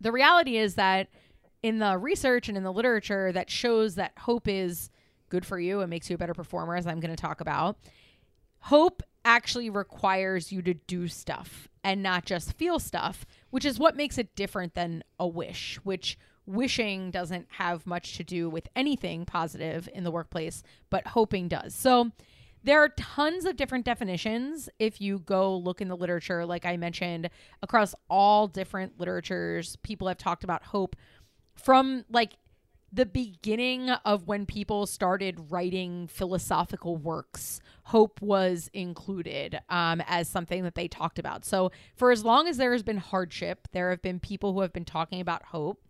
the 0.00 0.10
reality 0.12 0.56
is 0.56 0.76
that 0.76 1.08
in 1.62 1.78
the 1.78 1.98
research 1.98 2.48
and 2.48 2.56
in 2.56 2.64
the 2.64 2.72
literature 2.72 3.30
that 3.32 3.50
shows 3.50 3.96
that 3.96 4.12
hope 4.20 4.48
is 4.48 4.88
good 5.28 5.44
for 5.44 5.60
you 5.60 5.80
and 5.82 5.90
makes 5.90 6.08
you 6.08 6.14
a 6.14 6.18
better 6.18 6.32
performer, 6.34 6.74
as 6.76 6.86
I'm 6.86 7.00
going 7.00 7.14
to 7.14 7.20
talk 7.20 7.42
about, 7.42 7.78
hope 8.60 9.02
actually 9.24 9.68
requires 9.68 10.50
you 10.50 10.62
to 10.62 10.72
do 10.72 11.06
stuff 11.06 11.68
and 11.82 12.02
not 12.02 12.24
just 12.24 12.52
feel 12.54 12.78
stuff, 12.78 13.24
which 13.50 13.64
is 13.64 13.78
what 13.78 13.96
makes 13.96 14.18
it 14.18 14.34
different 14.34 14.74
than 14.74 15.02
a 15.18 15.26
wish, 15.26 15.78
which 15.82 16.18
wishing 16.46 17.10
doesn't 17.10 17.46
have 17.50 17.86
much 17.86 18.16
to 18.16 18.24
do 18.24 18.50
with 18.50 18.68
anything 18.74 19.24
positive 19.24 19.88
in 19.94 20.04
the 20.04 20.10
workplace, 20.10 20.62
but 20.90 21.06
hoping 21.08 21.48
does. 21.48 21.74
So 21.74 22.10
there 22.62 22.82
are 22.82 22.90
tons 22.90 23.46
of 23.46 23.56
different 23.56 23.84
definitions 23.84 24.68
if 24.78 25.00
you 25.00 25.20
go 25.20 25.56
look 25.56 25.80
in 25.80 25.88
the 25.88 25.96
literature, 25.96 26.44
like 26.44 26.66
I 26.66 26.76
mentioned, 26.76 27.30
across 27.62 27.94
all 28.08 28.46
different 28.46 28.98
literatures. 28.98 29.76
People 29.76 30.08
have 30.08 30.18
talked 30.18 30.44
about 30.44 30.64
hope 30.64 30.96
from 31.54 32.04
like 32.10 32.34
the 32.92 33.06
beginning 33.06 33.90
of 33.90 34.26
when 34.26 34.46
people 34.46 34.86
started 34.86 35.50
writing 35.50 36.08
philosophical 36.08 36.96
works, 36.96 37.60
hope 37.84 38.20
was 38.20 38.68
included 38.72 39.60
um, 39.68 40.02
as 40.06 40.28
something 40.28 40.64
that 40.64 40.74
they 40.74 40.88
talked 40.88 41.18
about. 41.18 41.44
So, 41.44 41.70
for 41.94 42.10
as 42.10 42.24
long 42.24 42.48
as 42.48 42.56
there 42.56 42.72
has 42.72 42.82
been 42.82 42.96
hardship, 42.96 43.68
there 43.72 43.90
have 43.90 44.02
been 44.02 44.18
people 44.18 44.52
who 44.52 44.60
have 44.60 44.72
been 44.72 44.84
talking 44.84 45.20
about 45.20 45.44
hope. 45.46 45.82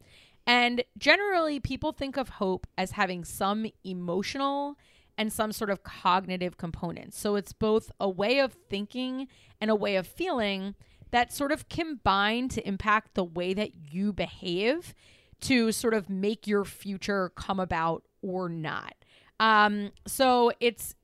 And 0.47 0.85
generally, 0.99 1.59
people 1.61 1.93
think 1.93 2.17
of 2.17 2.29
hope 2.29 2.67
as 2.77 2.93
having 2.93 3.25
some 3.25 3.67
emotional 3.85 4.77
and 5.17 5.33
some 5.33 5.53
sort 5.53 5.71
of 5.71 5.83
cognitive 5.83 6.57
components. 6.59 7.19
So, 7.19 7.37
it's 7.37 7.55
both 7.55 7.91
a 7.99 8.11
way 8.11 8.41
of 8.41 8.57
thinking 8.69 9.29
and 9.59 9.71
a 9.71 9.75
way 9.75 9.97
of 9.97 10.07
feeling 10.07 10.75
that 11.13 11.33
sort 11.33 11.51
of 11.51 11.69
combine 11.69 12.49
to 12.49 12.67
impact 12.69 13.15
the 13.15 13.25
way 13.25 13.55
that 13.55 13.71
you 13.91 14.13
behave 14.13 14.95
to 15.41 15.73
sort 15.73 15.95
of 15.95 16.09
make 16.11 16.47
your 16.47 16.65
future 16.65 17.31
come 17.35 17.61
about 17.61 18.05
or 18.23 18.49
not. 18.49 18.95
Um, 19.39 19.93
so 20.07 20.53
it's 20.61 20.95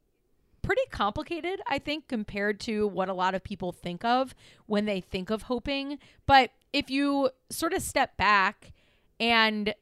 pretty 0.62 0.82
complicated, 0.90 1.60
I 1.66 1.78
think, 1.78 2.08
compared 2.08 2.60
to 2.60 2.86
what 2.88 3.08
a 3.08 3.14
lot 3.14 3.34
of 3.34 3.42
people 3.44 3.72
think 3.72 4.04
of 4.04 4.34
when 4.66 4.84
they 4.84 5.00
think 5.00 5.30
of 5.30 5.42
hoping. 5.42 5.98
But 6.26 6.50
if 6.72 6.90
you 6.90 7.30
sort 7.50 7.72
of 7.72 7.82
step 7.82 8.16
back 8.16 8.72
and 9.18 9.74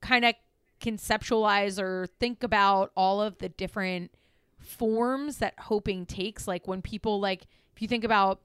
kind 0.00 0.24
of 0.24 0.34
conceptualize 0.80 1.80
or 1.80 2.06
think 2.20 2.42
about 2.42 2.92
all 2.94 3.22
of 3.22 3.38
the 3.38 3.48
different 3.48 4.10
forms 4.58 5.38
that 5.38 5.54
hoping 5.58 6.06
takes, 6.06 6.46
like 6.46 6.68
when 6.68 6.82
people 6.82 7.18
like, 7.18 7.46
if 7.74 7.82
you 7.82 7.88
think 7.88 8.04
about 8.04 8.40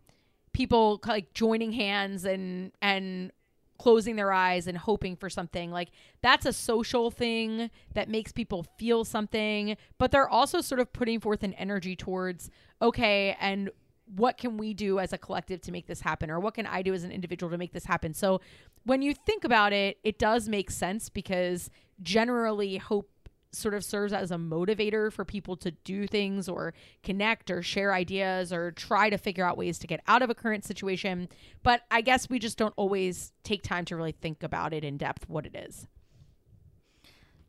people 0.54 1.00
like 1.06 1.34
joining 1.34 1.74
hands 1.74 2.26
and 2.26 2.72
and 2.82 3.32
closing 3.80 4.18
their 4.18 4.32
eyes 4.32 4.68
and 4.68 4.78
hoping 4.78 5.16
for 5.16 5.30
something. 5.30 5.72
Like 5.72 5.90
that's 6.22 6.46
a 6.46 6.54
social 6.54 7.10
thing 7.10 7.72
that 7.96 8.10
makes 8.10 8.32
people 8.32 8.66
feel 8.78 9.04
something 9.04 9.76
but 9.98 10.12
they're 10.12 10.30
also 10.30 10.62
sort 10.62 10.80
of 10.80 10.94
putting 10.94 11.20
forth 11.20 11.42
an 11.44 11.54
energy 11.54 11.96
towards 11.96 12.50
okay 12.82 13.36
and 13.40 13.72
what 14.16 14.38
can 14.38 14.58
we 14.58 14.74
do 14.74 15.00
as 15.00 15.14
a 15.14 15.20
collective 15.20 15.62
to 15.62 15.72
make 15.72 15.86
this 15.86 16.02
happen? 16.02 16.32
Or 16.32 16.40
what 16.40 16.56
can 16.56 16.68
i 16.68 16.82
do 16.82 16.94
as 16.94 17.04
an 17.04 17.12
individual 17.12 17.50
to 17.52 17.58
make 17.58 17.74
this 17.74 17.86
happen? 17.86 18.14
So 18.14 18.42
when 18.84 19.02
you 19.02 19.14
think 19.14 19.44
about 19.44 19.74
it 19.74 19.98
it 20.04 20.20
does 20.20 20.48
make 20.48 20.70
sense 20.70 21.10
because 21.10 21.70
generally 22.02 22.78
hope 22.78 23.10
sort 23.52 23.74
of 23.74 23.84
serves 23.84 24.14
as 24.14 24.32
a 24.32 24.36
motivator 24.36 25.12
for 25.12 25.26
people 25.26 25.56
to 25.58 25.72
do 25.72 26.08
things 26.08 26.48
or 26.48 26.74
connect 27.04 27.50
or 27.50 27.64
share 27.64 27.94
ideas 27.94 28.54
or 28.54 28.72
try 28.72 29.10
to 29.10 29.18
figure 29.18 29.46
out 29.46 29.58
ways 29.58 29.80
to 29.80 29.88
get 29.88 30.02
out 30.08 30.22
of 30.22 30.30
a 30.30 30.36
current 30.36 30.64
situation. 30.64 31.28
But 31.64 31.82
I 31.90 32.02
guess 32.02 32.30
we 32.30 32.40
just 32.40 32.58
don't 32.58 32.74
always 32.78 33.32
take 33.44 33.64
time 33.64 33.86
to 33.86 33.96
really 33.96 34.12
think 34.12 34.44
about 34.44 34.74
it 34.74 34.84
in 34.84 34.98
depth 34.98 35.28
what 35.28 35.46
it 35.46 35.56
is. 35.56 35.88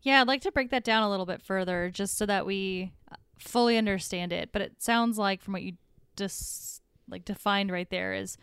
Yeah, 0.02 0.20
I'd 0.20 0.28
like 0.28 0.40
to 0.42 0.52
break 0.52 0.70
that 0.70 0.84
down 0.84 1.02
a 1.02 1.10
little 1.10 1.26
bit 1.26 1.42
further 1.42 1.90
just 1.90 2.16
so 2.16 2.24
that 2.26 2.46
we 2.46 2.92
uh, 3.12 3.16
fully 3.38 3.76
understand 3.76 4.32
it. 4.32 4.50
But 4.52 4.62
it 4.62 4.82
sounds 4.82 5.18
like 5.18 5.42
from 5.42 5.52
what 5.52 5.62
you 5.62 5.74
just 6.16 6.82
like 7.08 7.24
defined 7.24 7.70
right 7.70 7.90
there 7.90 8.14
is 8.14 8.38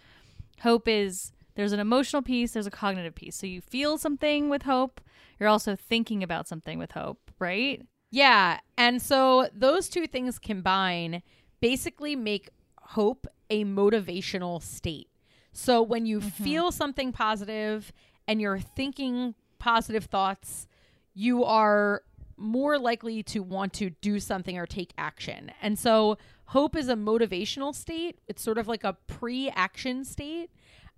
hope 0.61 0.87
is 0.87 1.31
there's 1.55 1.71
an 1.71 1.79
emotional 1.79 2.21
piece, 2.21 2.51
there's 2.51 2.67
a 2.67 2.71
cognitive 2.71 3.15
piece. 3.15 3.35
So 3.35 3.47
you 3.47 3.61
feel 3.61 3.97
something 3.97 4.49
with 4.49 4.63
hope, 4.63 5.01
you're 5.39 5.49
also 5.49 5.75
thinking 5.75 6.21
about 6.21 6.47
something 6.47 6.77
with 6.77 6.91
hope, 6.91 7.26
right? 7.39 7.85
Yeah. 8.11 8.59
And 8.77 9.01
so 9.01 9.49
those 9.53 9.89
two 9.89 10.07
things 10.07 10.39
combine 10.39 11.21
basically 11.59 12.15
make 12.15 12.49
hope 12.79 13.27
a 13.49 13.65
motivational 13.65 14.61
state. 14.61 15.09
So 15.51 15.81
when 15.81 16.05
you 16.05 16.19
Mm-hmm. 16.19 16.43
feel 16.43 16.71
something 16.71 17.11
positive 17.11 17.91
and 18.27 18.39
you're 18.41 18.59
thinking 18.59 19.35
positive 19.59 20.05
thoughts, 20.05 20.67
you 21.13 21.43
are 21.43 22.03
more 22.37 22.77
likely 22.77 23.23
to 23.23 23.39
want 23.41 23.73
to 23.73 23.89
do 23.89 24.19
something 24.19 24.57
or 24.57 24.67
take 24.67 24.93
action. 24.97 25.51
And 25.61 25.77
so 25.79 26.17
hope 26.45 26.75
is 26.75 26.87
a 26.87 26.93
motivational 26.95 27.73
state. 27.73 28.19
It's 28.27 28.43
sort 28.43 28.57
of 28.59 28.67
like 28.67 28.83
a 28.83 28.93
pre-action 29.07 30.05
state. 30.05 30.49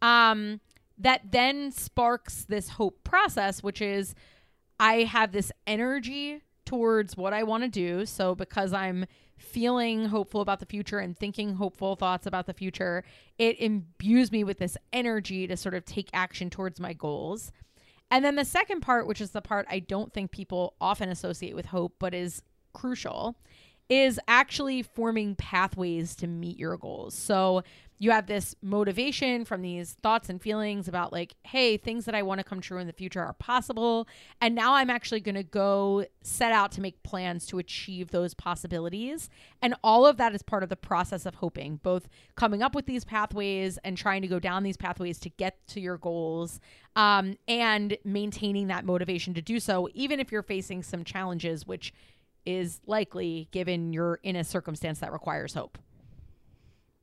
Um 0.02 0.60
that 1.02 1.32
then 1.32 1.72
sparks 1.72 2.44
this 2.44 2.70
hope 2.72 3.06
process, 3.06 3.64
which 3.64 3.82
is 3.82 4.14
I 4.80 5.04
have 5.04 5.32
this 5.32 5.52
energy 5.68 6.42
towards 6.66 7.18
what 7.18 7.34
I 7.34 7.44
want 7.44 7.64
to 7.64 7.70
do. 7.70 8.06
So 8.06 8.36
because 8.36 8.74
I'm 8.74 9.06
feeling 9.38 10.06
hopeful 10.06 10.42
about 10.42 10.60
the 10.60 10.66
future 10.66 11.00
and 11.00 11.18
thinking 11.18 11.56
hopeful 11.56 11.96
thoughts 11.96 12.28
about 12.28 12.46
the 12.46 12.54
future, 12.54 13.04
it 13.38 13.60
imbues 13.60 14.32
me 14.32 14.44
with 14.44 14.60
this 14.60 14.78
energy 14.94 15.48
to 15.48 15.58
sort 15.58 15.74
of 15.74 15.86
take 15.86 16.10
action 16.14 16.50
towards 16.50 16.80
my 16.80 16.94
goals. 16.94 17.52
And 18.12 18.24
then 18.24 18.36
the 18.36 18.46
second 18.46 18.82
part, 18.82 19.08
which 19.08 19.22
is 19.22 19.32
the 19.32 19.42
part 19.42 19.66
I 19.70 19.80
don't 19.80 20.14
think 20.14 20.32
people 20.32 20.76
often 20.80 21.10
associate 21.10 21.56
with 21.56 21.68
hope, 21.68 21.96
but 22.00 22.14
is 22.14 22.42
crucial, 22.74 23.36
is 23.90 24.20
actually 24.28 24.84
forming 24.84 25.36
pathways 25.36 26.16
to 26.18 26.28
meet 26.28 26.58
your 26.58 26.78
goals. 26.78 27.16
So 27.16 27.64
you 28.02 28.12
have 28.12 28.28
this 28.28 28.56
motivation 28.62 29.44
from 29.44 29.62
these 29.62 29.98
thoughts 30.02 30.30
and 30.30 30.42
feelings 30.42 30.88
about, 30.88 31.12
like, 31.12 31.36
hey, 31.44 31.76
things 31.76 32.06
that 32.06 32.16
I 32.16 32.24
want 32.24 32.40
to 32.40 32.46
come 32.46 32.62
true 32.62 32.80
in 32.80 32.88
the 32.88 32.94
future 32.94 33.22
are 33.22 33.34
possible. 33.34 34.08
And 34.40 34.56
now 34.56 34.76
I'm 34.76 34.90
actually 34.90 35.20
going 35.20 35.36
to 35.36 35.44
go 35.44 36.06
set 36.24 36.54
out 36.54 36.72
to 36.74 36.82
make 36.82 37.04
plans 37.04 37.46
to 37.48 37.60
achieve 37.60 38.12
those 38.12 38.34
possibilities. 38.34 39.30
And 39.62 39.76
all 39.84 40.06
of 40.06 40.16
that 40.16 40.34
is 40.34 40.42
part 40.42 40.64
of 40.64 40.70
the 40.70 40.78
process 40.78 41.26
of 41.26 41.36
hoping, 41.36 41.82
both 41.84 42.08
coming 42.36 42.64
up 42.64 42.74
with 42.74 42.86
these 42.86 43.04
pathways 43.04 43.78
and 43.84 43.98
trying 43.98 44.22
to 44.22 44.30
go 44.30 44.40
down 44.40 44.64
these 44.64 44.78
pathways 44.78 45.20
to 45.20 45.30
get 45.30 45.68
to 45.68 45.82
your 45.82 45.98
goals 45.98 46.62
um, 46.96 47.38
and 47.50 47.98
maintaining 48.06 48.68
that 48.68 48.86
motivation 48.86 49.34
to 49.34 49.42
do 49.42 49.60
so, 49.60 49.90
even 49.94 50.22
if 50.22 50.32
you're 50.32 50.42
facing 50.42 50.84
some 50.84 51.04
challenges, 51.04 51.68
which 51.68 51.94
is 52.46 52.80
likely 52.88 53.50
given 53.52 53.92
you're 53.92 54.20
in 54.24 54.38
a 54.38 54.44
circumstance 54.46 55.00
that 55.00 55.12
requires 55.12 55.54
hope. 55.54 55.78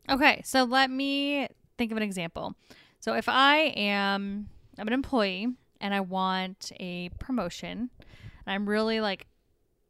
Okay, 0.09 0.41
so 0.45 0.65
let 0.65 0.91
me 0.91 1.49
think 1.79 1.91
of 1.91 1.97
an 1.97 2.03
example. 2.03 2.55
So 3.01 3.15
if 3.15 3.29
I 3.29 3.73
am 3.77 4.49
I'm 4.79 4.87
an 4.87 4.93
employee 4.93 5.49
and 5.81 5.95
I 5.95 6.01
want 6.01 6.73
a 6.79 7.11
promotion, 7.19 7.91
and 8.01 8.55
I'm 8.55 8.69
really 8.69 9.01
like 9.01 9.27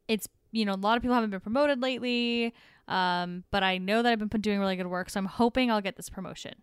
it's 0.07 0.27
you 0.51 0.65
know 0.65 0.73
a 0.73 0.75
lot 0.75 0.97
of 0.97 1.03
people 1.03 1.15
haven't 1.15 1.29
been 1.29 1.39
promoted 1.39 1.81
lately, 1.81 2.53
um, 2.87 3.43
but 3.51 3.63
I 3.63 3.77
know 3.77 4.01
that 4.01 4.11
I've 4.11 4.19
been 4.19 4.41
doing 4.41 4.59
really 4.59 4.75
good 4.75 4.87
work, 4.87 5.09
so 5.09 5.19
I'm 5.19 5.25
hoping 5.25 5.71
I'll 5.71 5.81
get 5.81 5.97
this 5.97 6.09
promotion. 6.09 6.55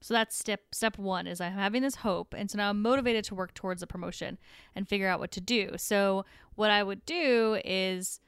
So 0.00 0.12
that's 0.12 0.36
step 0.36 0.60
step 0.72 0.98
one 0.98 1.26
is 1.26 1.40
I'm 1.40 1.54
having 1.54 1.82
this 1.82 1.96
hope, 1.96 2.34
and 2.36 2.50
so 2.50 2.58
now 2.58 2.70
I'm 2.70 2.82
motivated 2.82 3.24
to 3.24 3.34
work 3.34 3.54
towards 3.54 3.80
the 3.80 3.86
promotion 3.86 4.38
and 4.74 4.88
figure 4.88 5.08
out 5.08 5.18
what 5.18 5.30
to 5.32 5.40
do. 5.40 5.70
So 5.78 6.26
what 6.54 6.70
I 6.70 6.82
would 6.82 7.04
do 7.06 7.58
is 7.64 8.20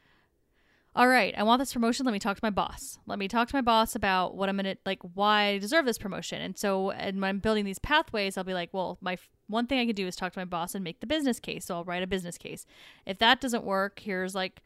all 0.96 1.08
right, 1.08 1.34
I 1.36 1.42
want 1.42 1.60
this 1.60 1.74
promotion. 1.74 2.06
Let 2.06 2.12
me 2.12 2.18
talk 2.18 2.38
to 2.38 2.44
my 2.44 2.48
boss. 2.48 2.98
Let 3.06 3.18
me 3.18 3.28
talk 3.28 3.48
to 3.48 3.54
my 3.54 3.60
boss 3.60 3.94
about 3.94 4.34
what 4.34 4.48
I'm 4.48 4.56
gonna 4.56 4.76
like, 4.86 5.00
why 5.14 5.48
I 5.48 5.58
deserve 5.58 5.84
this 5.84 5.98
promotion. 5.98 6.40
And 6.40 6.56
so, 6.56 6.90
and 6.90 7.20
when 7.20 7.28
I'm 7.28 7.38
building 7.38 7.66
these 7.66 7.78
pathways, 7.78 8.38
I'll 8.38 8.44
be 8.44 8.54
like, 8.54 8.70
well, 8.72 8.96
my 9.02 9.12
f- 9.12 9.28
one 9.46 9.66
thing 9.66 9.78
I 9.78 9.84
can 9.84 9.94
do 9.94 10.06
is 10.06 10.16
talk 10.16 10.32
to 10.32 10.38
my 10.38 10.46
boss 10.46 10.74
and 10.74 10.82
make 10.82 11.00
the 11.00 11.06
business 11.06 11.38
case. 11.38 11.66
So 11.66 11.74
I'll 11.74 11.84
write 11.84 12.02
a 12.02 12.06
business 12.06 12.38
case. 12.38 12.64
If 13.04 13.18
that 13.18 13.42
doesn't 13.42 13.62
work, 13.62 14.00
here's 14.00 14.34
like 14.34 14.62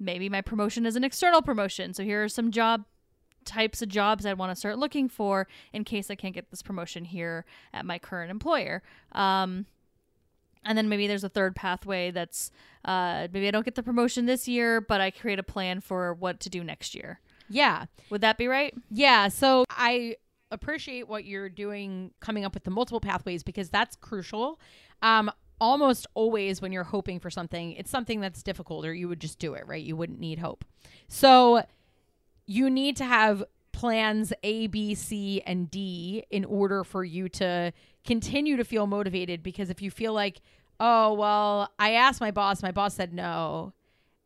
maybe 0.00 0.28
my 0.28 0.40
promotion 0.40 0.84
is 0.84 0.96
an 0.96 1.04
external 1.04 1.42
promotion. 1.42 1.94
So 1.94 2.02
here 2.02 2.24
are 2.24 2.28
some 2.28 2.50
job 2.50 2.84
types 3.44 3.80
of 3.80 3.88
jobs 3.88 4.26
I'd 4.26 4.36
want 4.36 4.50
to 4.50 4.56
start 4.56 4.78
looking 4.78 5.08
for 5.08 5.46
in 5.72 5.84
case 5.84 6.10
I 6.10 6.16
can't 6.16 6.34
get 6.34 6.50
this 6.50 6.60
promotion 6.60 7.04
here 7.04 7.44
at 7.72 7.86
my 7.86 8.00
current 8.00 8.32
employer. 8.32 8.82
Um, 9.12 9.66
and 10.68 10.76
then 10.76 10.88
maybe 10.88 11.06
there's 11.06 11.24
a 11.24 11.30
third 11.30 11.56
pathway 11.56 12.10
that's 12.10 12.52
uh, 12.84 13.26
maybe 13.32 13.48
I 13.48 13.50
don't 13.50 13.64
get 13.64 13.74
the 13.74 13.82
promotion 13.82 14.26
this 14.26 14.46
year, 14.46 14.82
but 14.82 15.00
I 15.00 15.10
create 15.10 15.38
a 15.38 15.42
plan 15.42 15.80
for 15.80 16.12
what 16.12 16.40
to 16.40 16.50
do 16.50 16.62
next 16.62 16.94
year. 16.94 17.20
Yeah. 17.48 17.86
Would 18.10 18.20
that 18.20 18.36
be 18.36 18.46
right? 18.46 18.74
Yeah. 18.90 19.28
So 19.28 19.64
I 19.70 20.16
appreciate 20.50 21.08
what 21.08 21.24
you're 21.24 21.48
doing 21.48 22.12
coming 22.20 22.44
up 22.44 22.52
with 22.52 22.64
the 22.64 22.70
multiple 22.70 23.00
pathways 23.00 23.42
because 23.42 23.70
that's 23.70 23.96
crucial. 23.96 24.60
Um, 25.00 25.30
almost 25.58 26.06
always 26.12 26.60
when 26.60 26.70
you're 26.70 26.84
hoping 26.84 27.18
for 27.18 27.30
something, 27.30 27.72
it's 27.72 27.90
something 27.90 28.20
that's 28.20 28.42
difficult 28.42 28.84
or 28.84 28.92
you 28.92 29.08
would 29.08 29.20
just 29.20 29.38
do 29.38 29.54
it, 29.54 29.66
right? 29.66 29.82
You 29.82 29.96
wouldn't 29.96 30.20
need 30.20 30.38
hope. 30.38 30.66
So 31.08 31.62
you 32.46 32.68
need 32.68 32.98
to 32.98 33.04
have 33.04 33.42
plans 33.78 34.32
A, 34.42 34.66
B, 34.66 34.96
C, 34.96 35.40
and 35.46 35.70
D 35.70 36.24
in 36.32 36.44
order 36.44 36.82
for 36.82 37.04
you 37.04 37.28
to 37.28 37.72
continue 38.04 38.56
to 38.56 38.64
feel 38.64 38.88
motivated. 38.88 39.40
Because 39.40 39.70
if 39.70 39.80
you 39.80 39.88
feel 39.88 40.12
like, 40.12 40.40
oh, 40.80 41.14
well, 41.14 41.70
I 41.78 41.92
asked 41.92 42.20
my 42.20 42.32
boss, 42.32 42.60
my 42.60 42.72
boss 42.72 42.94
said 42.94 43.12
no, 43.14 43.72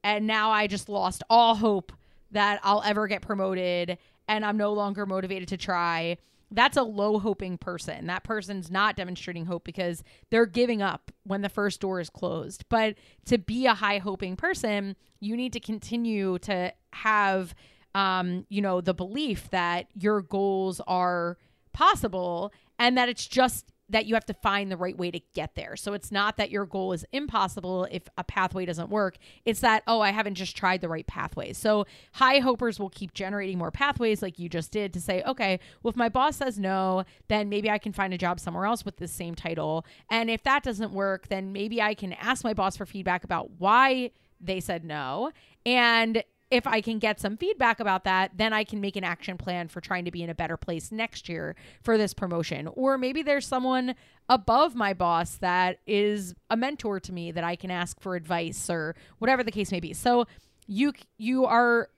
and 0.02 0.26
now 0.26 0.50
I 0.50 0.68
just 0.68 0.88
lost 0.88 1.22
all 1.28 1.54
hope 1.54 1.92
that 2.30 2.60
I'll 2.62 2.82
ever 2.82 3.06
get 3.06 3.20
promoted 3.20 3.98
and 4.26 4.42
I'm 4.42 4.56
no 4.56 4.72
longer 4.72 5.04
motivated 5.04 5.48
to 5.48 5.58
try. 5.58 6.16
That's 6.50 6.78
a 6.78 6.82
low 6.82 7.18
hoping 7.18 7.58
person. 7.58 8.06
That 8.06 8.24
person's 8.24 8.70
not 8.70 8.96
demonstrating 8.96 9.44
hope 9.44 9.64
because 9.64 10.02
they're 10.30 10.46
giving 10.46 10.80
up 10.80 11.12
when 11.24 11.42
the 11.42 11.50
first 11.50 11.78
door 11.78 12.00
is 12.00 12.08
closed. 12.08 12.64
But 12.70 12.94
to 13.26 13.36
be 13.36 13.66
a 13.66 13.74
high 13.74 13.98
hoping 13.98 14.34
person, 14.34 14.96
you 15.20 15.36
need 15.36 15.52
to 15.52 15.60
continue 15.60 16.38
to 16.38 16.72
have 16.94 17.54
um, 17.94 18.46
you 18.48 18.62
know, 18.62 18.80
the 18.80 18.94
belief 18.94 19.50
that 19.50 19.86
your 19.94 20.22
goals 20.22 20.80
are 20.86 21.38
possible 21.72 22.52
and 22.78 22.96
that 22.96 23.08
it's 23.08 23.26
just 23.26 23.72
that 23.92 24.06
you 24.06 24.14
have 24.14 24.24
to 24.24 24.34
find 24.34 24.70
the 24.70 24.76
right 24.76 24.96
way 24.96 25.10
to 25.10 25.20
get 25.34 25.54
there. 25.54 25.76
So 25.76 25.92
it's 25.92 26.10
not 26.10 26.38
that 26.38 26.50
your 26.50 26.64
goal 26.64 26.92
is 26.92 27.04
impossible 27.12 27.86
if 27.90 28.04
a 28.16 28.24
pathway 28.24 28.64
doesn't 28.64 28.88
work. 28.88 29.18
It's 29.44 29.60
that, 29.60 29.82
oh, 29.86 30.00
I 30.00 30.12
haven't 30.12 30.36
just 30.36 30.56
tried 30.56 30.80
the 30.80 30.88
right 30.88 31.06
pathways. 31.06 31.58
So 31.58 31.86
high 32.12 32.38
hopers 32.38 32.80
will 32.80 32.88
keep 32.88 33.12
generating 33.12 33.58
more 33.58 33.70
pathways 33.70 34.22
like 34.22 34.38
you 34.38 34.48
just 34.48 34.72
did 34.72 34.94
to 34.94 35.00
say, 35.00 35.22
okay, 35.24 35.60
well, 35.82 35.90
if 35.90 35.96
my 35.96 36.08
boss 36.08 36.36
says 36.36 36.58
no, 36.58 37.04
then 37.28 37.50
maybe 37.50 37.68
I 37.68 37.78
can 37.78 37.92
find 37.92 38.14
a 38.14 38.18
job 38.18 38.40
somewhere 38.40 38.64
else 38.64 38.84
with 38.84 38.96
the 38.96 39.08
same 39.08 39.34
title. 39.34 39.84
And 40.10 40.30
if 40.30 40.42
that 40.44 40.62
doesn't 40.62 40.92
work, 40.92 41.28
then 41.28 41.52
maybe 41.52 41.82
I 41.82 41.92
can 41.92 42.14
ask 42.14 42.44
my 42.44 42.54
boss 42.54 42.78
for 42.78 42.86
feedback 42.86 43.24
about 43.24 43.50
why 43.58 44.10
they 44.40 44.60
said 44.60 44.84
no. 44.84 45.32
And 45.66 46.24
if 46.52 46.66
I 46.66 46.82
can 46.82 46.98
get 46.98 47.18
some 47.18 47.38
feedback 47.38 47.80
about 47.80 48.04
that, 48.04 48.32
then 48.36 48.52
I 48.52 48.62
can 48.62 48.82
make 48.82 48.94
an 48.96 49.04
action 49.04 49.38
plan 49.38 49.68
for 49.68 49.80
trying 49.80 50.04
to 50.04 50.10
be 50.10 50.22
in 50.22 50.28
a 50.28 50.34
better 50.34 50.58
place 50.58 50.92
next 50.92 51.26
year 51.26 51.56
for 51.82 51.96
this 51.96 52.12
promotion. 52.12 52.68
Or 52.74 52.98
maybe 52.98 53.22
there's 53.22 53.46
someone 53.46 53.94
above 54.28 54.74
my 54.74 54.92
boss 54.92 55.36
that 55.36 55.78
is 55.86 56.34
a 56.50 56.56
mentor 56.58 57.00
to 57.00 57.12
me 57.12 57.32
that 57.32 57.42
I 57.42 57.56
can 57.56 57.70
ask 57.70 57.98
for 58.02 58.16
advice 58.16 58.68
or 58.68 58.94
whatever 59.18 59.42
the 59.42 59.50
case 59.50 59.72
may 59.72 59.80
be. 59.80 59.94
So 59.94 60.26
you 60.66 60.92
you 61.16 61.46
are 61.46 61.88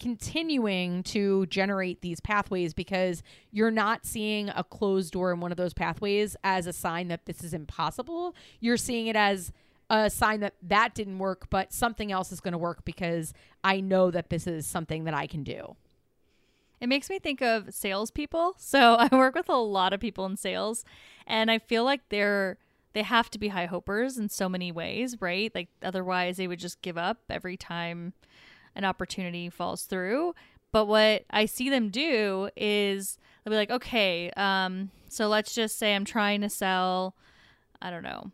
continuing 0.00 1.02
to 1.02 1.44
generate 1.46 2.00
these 2.00 2.18
pathways 2.20 2.72
because 2.72 3.22
you're 3.50 3.70
not 3.70 4.06
seeing 4.06 4.48
a 4.50 4.64
closed 4.64 5.12
door 5.12 5.32
in 5.32 5.40
one 5.40 5.50
of 5.50 5.58
those 5.58 5.74
pathways 5.74 6.34
as 6.42 6.66
a 6.66 6.72
sign 6.72 7.08
that 7.08 7.26
this 7.26 7.44
is 7.44 7.52
impossible. 7.52 8.34
You're 8.58 8.78
seeing 8.78 9.06
it 9.06 9.16
as 9.16 9.52
a 9.88 10.10
sign 10.10 10.40
that 10.40 10.54
that 10.62 10.94
didn't 10.94 11.18
work, 11.18 11.48
but 11.50 11.72
something 11.72 12.10
else 12.10 12.32
is 12.32 12.40
going 12.40 12.52
to 12.52 12.58
work 12.58 12.84
because 12.84 13.32
I 13.62 13.80
know 13.80 14.10
that 14.10 14.30
this 14.30 14.46
is 14.46 14.66
something 14.66 15.04
that 15.04 15.14
I 15.14 15.26
can 15.26 15.42
do. 15.42 15.76
It 16.80 16.88
makes 16.88 17.08
me 17.08 17.18
think 17.18 17.40
of 17.40 17.72
salespeople. 17.72 18.56
So 18.58 18.94
I 18.94 19.08
work 19.12 19.34
with 19.34 19.48
a 19.48 19.56
lot 19.56 19.92
of 19.92 20.00
people 20.00 20.26
in 20.26 20.36
sales, 20.36 20.84
and 21.26 21.50
I 21.50 21.58
feel 21.58 21.84
like 21.84 22.08
they're 22.08 22.58
they 22.92 23.02
have 23.02 23.28
to 23.30 23.38
be 23.38 23.48
high 23.48 23.66
hopers 23.66 24.16
in 24.16 24.30
so 24.30 24.48
many 24.48 24.72
ways, 24.72 25.20
right? 25.20 25.54
Like 25.54 25.68
otherwise 25.82 26.38
they 26.38 26.48
would 26.48 26.58
just 26.58 26.80
give 26.80 26.96
up 26.96 27.18
every 27.28 27.56
time 27.58 28.14
an 28.74 28.86
opportunity 28.86 29.50
falls 29.50 29.82
through. 29.82 30.34
But 30.72 30.86
what 30.86 31.24
I 31.30 31.44
see 31.44 31.68
them 31.68 31.90
do 31.90 32.48
is 32.56 33.18
they'll 33.44 33.52
be 33.52 33.56
like, 33.56 33.70
okay, 33.70 34.30
um, 34.30 34.90
so 35.08 35.28
let's 35.28 35.54
just 35.54 35.78
say 35.78 35.94
I'm 35.94 36.06
trying 36.06 36.40
to 36.40 36.48
sell, 36.48 37.14
I 37.82 37.90
don't 37.90 38.02
know, 38.02 38.30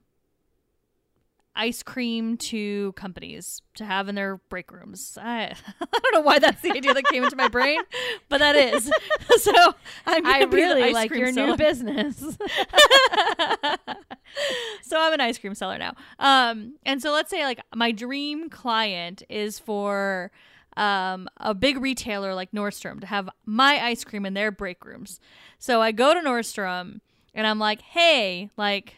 ice 1.54 1.82
cream 1.82 2.36
to 2.36 2.92
companies 2.92 3.60
to 3.74 3.84
have 3.84 4.08
in 4.08 4.14
their 4.14 4.36
break 4.48 4.72
rooms. 4.72 5.18
I, 5.20 5.54
I 5.80 5.98
don't 6.02 6.14
know 6.14 6.20
why 6.22 6.38
that's 6.38 6.62
the 6.62 6.70
idea 6.72 6.94
that 6.94 7.04
came 7.04 7.24
into 7.24 7.36
my 7.36 7.48
brain, 7.48 7.80
but 8.28 8.38
that 8.38 8.56
is. 8.56 8.84
so 9.38 9.52
I'm 10.06 10.26
I 10.26 10.40
gonna 10.40 10.46
be 10.46 10.50
the 10.50 10.56
really 10.56 10.92
like 10.92 11.10
your 11.10 11.32
new 11.32 11.56
business. 11.56 12.18
so 14.82 15.00
I'm 15.00 15.12
an 15.12 15.20
ice 15.20 15.38
cream 15.38 15.54
seller 15.54 15.78
now. 15.78 15.94
Um, 16.18 16.76
and 16.84 17.02
so 17.02 17.12
let's 17.12 17.30
say 17.30 17.44
like 17.44 17.60
my 17.74 17.92
dream 17.92 18.48
client 18.48 19.22
is 19.28 19.58
for 19.58 20.30
um 20.78 21.28
a 21.36 21.52
big 21.52 21.76
retailer 21.78 22.34
like 22.34 22.50
Nordstrom 22.52 22.98
to 23.00 23.06
have 23.06 23.28
my 23.44 23.78
ice 23.84 24.04
cream 24.04 24.24
in 24.24 24.32
their 24.34 24.50
break 24.50 24.84
rooms. 24.84 25.20
So 25.58 25.82
I 25.82 25.92
go 25.92 26.14
to 26.14 26.20
Nordstrom 26.20 27.00
and 27.34 27.46
I'm 27.46 27.58
like, 27.58 27.82
hey, 27.82 28.50
like 28.56 28.96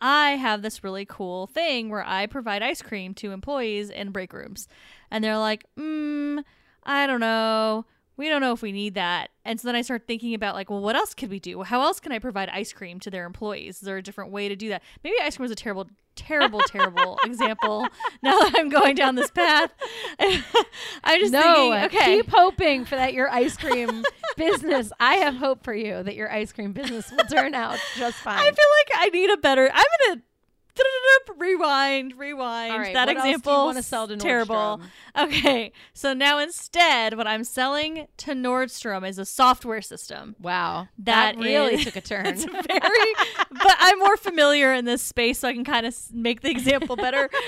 I 0.00 0.30
have 0.30 0.62
this 0.62 0.82
really 0.82 1.04
cool 1.04 1.46
thing 1.46 1.90
where 1.90 2.06
I 2.06 2.26
provide 2.26 2.62
ice 2.62 2.82
cream 2.82 3.14
to 3.14 3.32
employees 3.32 3.90
in 3.90 4.10
break 4.10 4.32
rooms. 4.32 4.66
And 5.10 5.22
they're 5.22 5.38
like, 5.38 5.64
mm, 5.78 6.42
I 6.84 7.06
don't 7.06 7.20
know. 7.20 7.84
We 8.16 8.28
don't 8.28 8.40
know 8.40 8.52
if 8.52 8.62
we 8.62 8.72
need 8.72 8.94
that. 8.94 9.30
And 9.44 9.58
so 9.58 9.68
then 9.68 9.74
I 9.74 9.82
start 9.82 10.06
thinking 10.06 10.34
about, 10.34 10.54
like, 10.54 10.68
well, 10.68 10.80
what 10.82 10.96
else 10.96 11.14
could 11.14 11.30
we 11.30 11.40
do? 11.40 11.62
How 11.62 11.80
else 11.82 12.00
can 12.00 12.12
I 12.12 12.18
provide 12.18 12.50
ice 12.50 12.72
cream 12.72 13.00
to 13.00 13.10
their 13.10 13.24
employees? 13.24 13.76
Is 13.76 13.80
there 13.82 13.96
a 13.96 14.02
different 14.02 14.30
way 14.30 14.48
to 14.48 14.56
do 14.56 14.68
that? 14.68 14.82
Maybe 15.02 15.16
ice 15.22 15.36
cream 15.36 15.46
is 15.46 15.50
a 15.50 15.56
terrible, 15.56 15.88
terrible, 16.20 16.60
terrible 16.60 17.18
example 17.24 17.86
now 18.22 18.38
that 18.38 18.54
I'm 18.56 18.68
going 18.68 18.94
down 18.94 19.14
this 19.14 19.30
path. 19.30 19.72
I'm 20.20 21.20
just 21.20 21.32
no, 21.32 21.40
thinking, 21.42 21.72
uh, 21.72 21.86
okay. 21.86 22.16
keep 22.16 22.30
hoping 22.30 22.84
for 22.84 22.96
that 22.96 23.14
your 23.14 23.30
ice 23.30 23.56
cream 23.56 24.04
business. 24.36 24.92
I 25.00 25.16
have 25.16 25.36
hope 25.36 25.64
for 25.64 25.74
you 25.74 26.02
that 26.02 26.14
your 26.14 26.30
ice 26.30 26.52
cream 26.52 26.72
business 26.72 27.10
will 27.10 27.24
turn 27.24 27.54
out 27.54 27.78
just 27.96 28.18
fine. 28.18 28.38
I 28.38 28.44
feel 28.44 28.50
like 28.50 28.90
I 28.94 29.08
need 29.08 29.30
a 29.30 29.36
better. 29.36 29.70
I'm 29.72 29.84
gonna 30.08 30.22
rewind, 31.36 32.18
rewind. 32.18 32.74
Right, 32.74 32.94
that 32.94 33.08
what 33.08 33.16
else 33.16 33.22
do 33.24 33.28
you 33.30 33.34
example 33.36 33.64
wanna 33.66 33.82
sell 33.82 34.08
to 34.08 34.16
terrible. 34.16 34.80
Okay, 35.18 35.72
so 35.94 36.12
now 36.12 36.38
instead, 36.38 37.16
what 37.16 37.26
I'm 37.26 37.44
selling 37.44 38.06
to 38.18 38.32
Nordstrom 38.32 39.06
is 39.08 39.18
a 39.18 39.24
software 39.24 39.82
system. 39.82 40.36
wow, 40.40 40.88
That 40.98 41.36
that, 41.36 41.42
really 41.42 41.74
is- 41.74 41.84
took 41.84 41.96
a 41.96 42.00
turn. 42.12 42.26
It's 42.26 42.44
very, 42.44 43.14
but 43.50 43.76
I'm 43.78 43.98
more 43.98 44.16
familiar 44.16 44.72
in 44.72 44.84
this 44.84 45.02
space, 45.02 45.38
so 45.40 45.48
I 45.48 45.52
can 45.52 45.64
kind 45.64 45.86
of 45.86 45.96
make 46.12 46.42
the 46.42 46.50
example 46.50 46.96
better. 46.96 47.30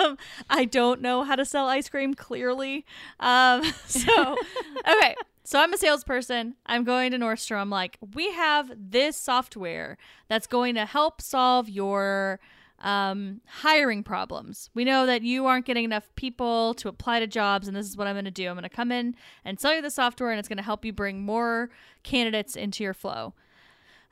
Um, 0.00 0.18
I 0.50 0.64
don't 0.64 1.00
know 1.00 1.22
how 1.22 1.36
to 1.36 1.44
sell 1.44 1.68
ice 1.68 1.88
cream 1.88 2.14
clearly, 2.14 2.84
um, 3.20 3.62
so 3.86 4.36
okay. 4.86 5.14
So 5.46 5.60
I'm 5.60 5.74
a 5.74 5.78
salesperson. 5.78 6.56
I'm 6.64 6.84
going 6.84 7.10
to 7.10 7.18
Nordstrom. 7.18 7.70
Like 7.70 7.98
we 8.14 8.32
have 8.32 8.72
this 8.76 9.16
software 9.16 9.98
that's 10.28 10.46
going 10.46 10.74
to 10.74 10.86
help 10.86 11.20
solve 11.20 11.68
your 11.68 12.40
um, 12.80 13.40
hiring 13.46 14.02
problems. 14.02 14.70
We 14.74 14.84
know 14.84 15.04
that 15.06 15.22
you 15.22 15.46
aren't 15.46 15.66
getting 15.66 15.84
enough 15.84 16.08
people 16.16 16.74
to 16.74 16.88
apply 16.88 17.20
to 17.20 17.26
jobs, 17.26 17.68
and 17.68 17.76
this 17.76 17.86
is 17.86 17.96
what 17.96 18.06
I'm 18.06 18.14
going 18.14 18.24
to 18.24 18.30
do. 18.30 18.48
I'm 18.48 18.54
going 18.54 18.62
to 18.62 18.68
come 18.68 18.90
in 18.90 19.14
and 19.44 19.60
sell 19.60 19.74
you 19.74 19.82
the 19.82 19.90
software, 19.90 20.30
and 20.30 20.38
it's 20.38 20.48
going 20.48 20.58
to 20.58 20.62
help 20.64 20.84
you 20.84 20.92
bring 20.92 21.22
more 21.22 21.70
candidates 22.02 22.56
into 22.56 22.82
your 22.82 22.94
flow. 22.94 23.34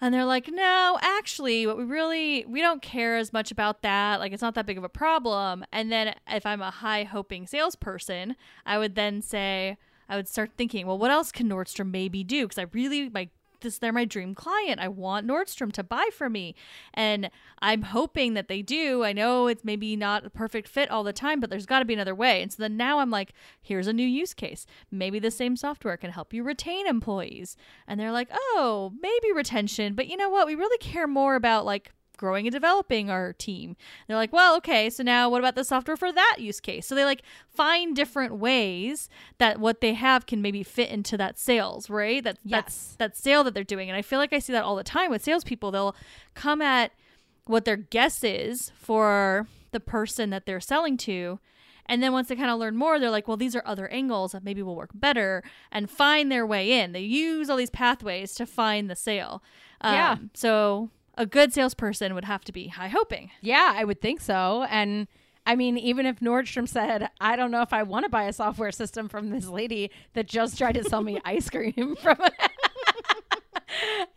And 0.01 0.13
they're 0.13 0.25
like, 0.25 0.49
no, 0.49 0.99
actually, 1.01 1.67
what 1.67 1.77
we 1.77 1.85
really 1.85 2.45
we 2.47 2.61
don't 2.61 2.83
care 2.83 3.17
as 3.17 3.33
much 3.33 3.51
about 3.51 3.83
that. 3.83 4.21
Like, 4.21 4.33
it's 4.33 4.43
not 4.43 4.55
that 4.55 4.67
big 4.67 4.79
of 4.79 4.85
a 4.85 4.89
problem. 4.89 5.65
And 5.71 5.93
then 5.93 6.15
if 6.29 6.45
I'm 6.45 6.61
a 6.61 6.71
high 6.71 7.05
hoping 7.05 7.47
salesperson, 7.47 8.37
I 8.67 8.79
would 8.79 8.95
then 8.95 9.23
say, 9.23 9.77
I 10.13 10.17
would 10.17 10.29
start 10.29 10.51
thinking, 10.59 10.87
well, 10.87 10.99
what 10.99 11.11
else 11.11 11.33
can 11.33 11.49
Nordstrom 11.49 11.91
maybe 11.91 12.23
do? 12.23 12.45
Because 12.45 12.59
I 12.59 12.67
really 12.73 13.09
my 13.09 13.31
this 13.63 13.79
they're 13.79 13.93
my 13.93 14.05
dream 14.05 14.35
client. 14.35 14.79
I 14.79 14.89
want 14.89 15.27
Nordstrom 15.27 15.73
to 15.73 15.83
buy 15.83 16.11
for 16.13 16.29
me. 16.29 16.55
And 16.93 17.31
I'm 17.61 17.83
hoping 17.83 18.35
that 18.35 18.49
they 18.49 18.61
do. 18.61 19.05
I 19.05 19.13
know 19.13 19.47
it's 19.47 19.65
maybe 19.65 19.97
not 19.97 20.27
a 20.27 20.31
perfect 20.31 20.69
fit 20.69 20.91
all 20.91 21.03
the 21.03 21.13
time, 21.13 21.41
but 21.41 21.49
there's 21.49 21.65
got 21.65 21.79
to 21.79 21.85
be 21.87 21.95
another 21.95 22.15
way. 22.15 22.43
And 22.43 22.53
so 22.53 22.63
then 22.63 22.77
now 22.77 22.99
I'm 22.99 23.09
like, 23.09 23.33
here's 23.63 23.87
a 23.87 23.93
new 23.93 24.07
use 24.07 24.35
case. 24.35 24.67
Maybe 24.91 25.19
the 25.19 25.31
same 25.31 25.57
software 25.57 25.97
can 25.97 26.11
help 26.11 26.35
you 26.35 26.43
retain 26.43 26.87
employees. 26.87 27.57
And 27.87 27.99
they're 27.99 28.13
like, 28.13 28.29
oh, 28.33 28.93
maybe 29.01 29.33
retention. 29.33 29.95
But 29.95 30.09
you 30.09 30.19
know 30.19 30.29
what? 30.29 30.47
We 30.47 30.57
really 30.57 30.79
care 30.79 31.07
more 31.07 31.37
about 31.37 31.65
like 31.65 31.93
growing 32.23 32.47
and 32.47 32.53
developing 32.55 33.11
our 33.11 33.33
team. 33.33 33.75
They're 34.07 34.17
like, 34.17 34.33
well, 34.33 34.57
okay, 34.59 34.89
so 34.89 35.03
now 35.03 35.29
what 35.29 35.41
about 35.41 35.57
the 35.57 35.65
software 35.65 35.97
for 35.97 36.13
that 36.13 36.37
use 36.39 36.61
case? 36.61 36.87
So 36.87 36.95
they 36.95 37.05
like 37.05 37.23
find 37.49 37.97
different 37.97 38.37
ways 38.37 39.09
that 39.39 39.59
what 39.59 39.81
they 39.81 39.95
have 39.95 40.25
can 40.27 40.41
maybe 40.41 40.63
fit 40.63 40.89
into 40.89 41.17
that 41.17 41.39
sales, 41.39 41.91
right? 41.91 42.23
That 42.23 42.39
that's 42.45 42.77
Yes. 42.91 42.95
that 42.99 43.17
sale 43.17 43.43
that 43.45 43.55
they're 43.55 43.65
doing. 43.65 43.91
And 43.91 43.97
I 43.97 44.03
feel 44.03 44.21
like 44.21 44.33
I 44.33 44.39
see 44.39 44.53
that 44.53 44.63
all 44.65 44.77
the 44.77 44.85
time 44.85 45.11
with 45.11 45.25
salespeople. 45.25 45.73
They'll 45.73 45.97
come 46.35 46.63
at 46.63 46.93
what 47.47 47.65
their 47.65 47.77
guess 47.77 48.23
is 48.23 48.71
for 48.77 49.49
the 49.73 49.81
person 49.81 50.31
that 50.31 50.47
they're 50.47 50.61
selling 50.61 50.97
to. 50.99 51.41
And 51.87 52.01
then 52.01 52.13
once 52.13 52.29
they 52.29 52.37
kind 52.37 52.51
of 52.51 52.61
learn 52.61 52.77
more, 52.77 53.01
they're 53.01 53.11
like, 53.11 53.27
well, 53.27 53.37
these 53.37 53.57
are 53.57 53.63
other 53.67 53.89
angles 53.89 54.31
that 54.31 54.45
maybe 54.45 54.63
will 54.63 54.77
work 54.77 54.91
better 54.95 55.43
and 55.73 55.91
find 55.91 56.31
their 56.31 56.47
way 56.47 56.81
in. 56.81 56.93
They 56.93 57.01
use 57.01 57.51
all 57.51 57.57
these 57.57 57.71
pathways 57.71 58.35
to 58.37 58.47
find 58.47 58.89
the 58.89 58.95
sale. 58.95 59.43
Um, 59.81 59.95
Yeah. 59.95 60.17
So 60.35 60.91
a 61.17 61.27
good 61.27 61.53
salesperson 61.53 62.15
would 62.15 62.25
have 62.25 62.45
to 62.45 62.53
be 62.53 62.69
high 62.69 62.89
hoping. 62.89 63.31
Yeah, 63.41 63.73
I 63.77 63.85
would 63.85 64.01
think 64.01 64.21
so. 64.21 64.67
And 64.71 65.09
I 65.45 65.57
mean, 65.57 65.77
even 65.77 66.07
if 66.07 66.21
Nordstrom 66.21 66.69
said, 66.69 67.11
I 67.21 67.37
don't 67.37 67.51
know 67.51 67.63
if 67.63 67.73
I 67.73 67.83
want 67.83 68.05
to 68.05 68.09
buy 68.09 68.25
a 68.25 68.33
software 68.33 68.71
system 68.73 69.09
from 69.09 69.31
this 69.31 69.47
lady 69.47 69.91
that 70.15 70.27
just 70.27 70.57
tried 70.57 70.73
to 70.75 70.85
sell 70.85 71.03
me 71.03 71.21
ice 71.25 71.51
cream 71.51 71.97
from 71.97 72.17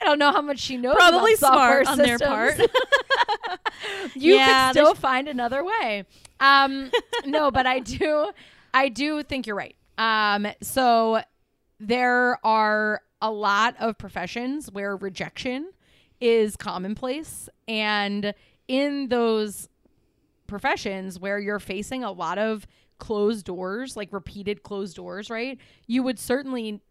I 0.02 0.06
don't 0.06 0.20
know 0.20 0.32
how 0.32 0.42
much 0.42 0.60
she 0.60 0.78
knows. 0.78 0.96
Probably 0.96 1.34
about 1.34 1.40
software 1.40 1.84
smart 1.84 1.88
on 1.88 1.98
their 2.06 2.20
part. 2.20 2.60
you 4.16 4.36
Yeah, 4.36 4.68
could 4.68 4.80
still 4.80 4.94
find 4.94 5.28
another 5.28 5.64
way. 5.64 6.06
Um, 6.40 6.92
no, 7.26 7.52
but 7.52 7.66
I 7.66 7.80
do, 7.80 8.32
I 8.74 8.90
do 8.90 9.24
think 9.24 9.48
you're 9.48 9.56
right. 9.56 9.76
Um, 9.98 10.48
so 10.62 11.22
there 11.80 12.38
are 12.46 13.02
a 13.22 13.32
lot 13.32 13.76
of 13.80 13.98
professions 13.98 14.70
where 14.72 14.96
rejection 14.98 15.72
is 16.22 16.56
commonplace, 16.56 17.50
and 17.68 18.34
in 18.68 19.10
those 19.10 19.70
professions 20.48 21.20
where 21.20 21.40
you're 21.40 21.60
facing 21.60 22.04
a 22.04 22.12
lot 22.12 22.38
of 22.38 22.66
closed 23.00 23.46
doors, 23.46 23.98
like 23.98 24.12
repeated 24.12 24.64
closed 24.64 24.96
doors, 24.96 25.30
right? 25.30 25.60
You 25.88 26.04
would 26.04 26.20
certainly 26.20 26.82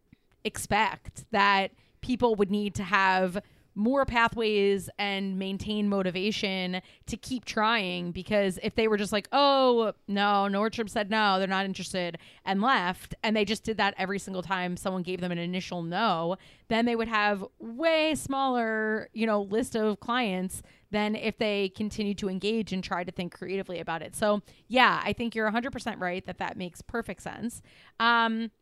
expect 0.44 1.24
that 1.30 1.70
people 2.00 2.34
would 2.34 2.50
need 2.50 2.74
to 2.74 2.82
have 2.82 3.38
more 3.74 4.04
pathways 4.04 4.88
and 4.98 5.38
maintain 5.38 5.88
motivation 5.88 6.80
to 7.06 7.16
keep 7.16 7.44
trying 7.44 8.12
because 8.12 8.58
if 8.62 8.74
they 8.74 8.88
were 8.88 8.96
just 8.96 9.12
like, 9.12 9.28
oh, 9.32 9.92
no, 10.06 10.46
Nordstrom 10.50 10.88
said 10.88 11.10
no, 11.10 11.38
they're 11.38 11.48
not 11.48 11.64
interested 11.64 12.18
and 12.44 12.62
left, 12.62 13.14
and 13.22 13.36
they 13.36 13.44
just 13.44 13.64
did 13.64 13.76
that 13.76 13.94
every 13.98 14.18
single 14.18 14.42
time 14.42 14.76
someone 14.76 15.02
gave 15.02 15.20
them 15.20 15.32
an 15.32 15.38
initial 15.38 15.82
no, 15.82 16.36
then 16.68 16.86
they 16.86 16.96
would 16.96 17.08
have 17.08 17.44
way 17.58 18.14
smaller, 18.14 19.08
you 19.12 19.26
know, 19.26 19.42
list 19.42 19.74
of 19.74 20.00
clients 20.00 20.62
than 20.90 21.16
if 21.16 21.38
they 21.38 21.70
continue 21.70 22.14
to 22.14 22.28
engage 22.28 22.72
and 22.72 22.84
try 22.84 23.02
to 23.02 23.10
think 23.10 23.34
creatively 23.34 23.80
about 23.80 24.00
it. 24.00 24.14
So, 24.14 24.42
yeah, 24.68 25.00
I 25.04 25.12
think 25.12 25.34
you're 25.34 25.50
100% 25.50 26.00
right 26.00 26.24
that 26.26 26.38
that 26.38 26.56
makes 26.56 26.80
perfect 26.80 27.22
sense. 27.22 27.62
Um, 27.98 28.52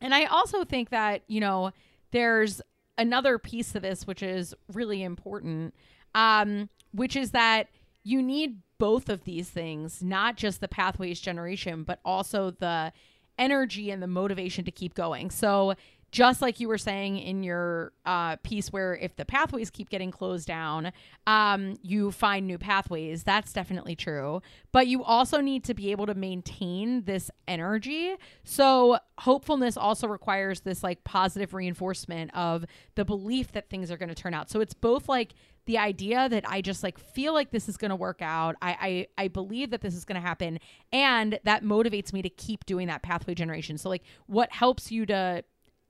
and 0.00 0.14
I 0.14 0.24
also 0.24 0.64
think 0.64 0.90
that, 0.90 1.22
you 1.28 1.40
know, 1.40 1.72
there's 2.10 2.62
another 2.96 3.38
piece 3.38 3.72
to 3.72 3.80
this 3.80 4.06
which 4.06 4.22
is 4.22 4.54
really 4.72 5.02
important, 5.02 5.74
um, 6.14 6.68
which 6.92 7.16
is 7.16 7.32
that 7.32 7.68
you 8.02 8.22
need 8.22 8.60
both 8.78 9.08
of 9.08 9.24
these 9.24 9.48
things, 9.48 10.02
not 10.02 10.36
just 10.36 10.60
the 10.60 10.68
pathways 10.68 11.20
generation, 11.20 11.84
but 11.84 12.00
also 12.04 12.50
the 12.50 12.92
energy 13.38 13.90
and 13.90 14.02
the 14.02 14.06
motivation 14.06 14.64
to 14.64 14.70
keep 14.70 14.94
going. 14.94 15.30
So, 15.30 15.74
just 16.14 16.40
like 16.40 16.60
you 16.60 16.68
were 16.68 16.78
saying 16.78 17.18
in 17.18 17.42
your 17.42 17.92
uh, 18.06 18.36
piece, 18.36 18.72
where 18.72 18.94
if 18.94 19.16
the 19.16 19.24
pathways 19.24 19.68
keep 19.68 19.90
getting 19.90 20.12
closed 20.12 20.46
down, 20.46 20.92
um, 21.26 21.76
you 21.82 22.12
find 22.12 22.46
new 22.46 22.56
pathways. 22.56 23.24
That's 23.24 23.52
definitely 23.52 23.96
true. 23.96 24.40
But 24.70 24.86
you 24.86 25.02
also 25.02 25.40
need 25.40 25.64
to 25.64 25.74
be 25.74 25.90
able 25.90 26.06
to 26.06 26.14
maintain 26.14 27.02
this 27.02 27.32
energy. 27.48 28.14
So, 28.44 28.98
hopefulness 29.18 29.76
also 29.76 30.06
requires 30.06 30.60
this 30.60 30.84
like 30.84 31.02
positive 31.02 31.52
reinforcement 31.52 32.30
of 32.32 32.64
the 32.94 33.04
belief 33.04 33.50
that 33.50 33.68
things 33.68 33.90
are 33.90 33.96
going 33.96 34.08
to 34.08 34.14
turn 34.14 34.34
out. 34.34 34.48
So, 34.48 34.60
it's 34.60 34.74
both 34.74 35.08
like 35.08 35.34
the 35.66 35.78
idea 35.78 36.28
that 36.28 36.48
I 36.48 36.60
just 36.60 36.84
like 36.84 36.96
feel 36.96 37.32
like 37.32 37.50
this 37.50 37.68
is 37.68 37.76
going 37.76 37.88
to 37.88 37.96
work 37.96 38.22
out. 38.22 38.54
I, 38.62 39.06
I 39.18 39.24
I 39.24 39.28
believe 39.28 39.70
that 39.70 39.80
this 39.80 39.96
is 39.96 40.04
going 40.04 40.20
to 40.20 40.24
happen, 40.24 40.60
and 40.92 41.40
that 41.42 41.64
motivates 41.64 42.12
me 42.12 42.22
to 42.22 42.28
keep 42.28 42.66
doing 42.66 42.86
that 42.86 43.02
pathway 43.02 43.34
generation. 43.34 43.78
So, 43.78 43.88
like, 43.88 44.04
what 44.26 44.52
helps 44.52 44.92
you 44.92 45.06
to 45.06 45.42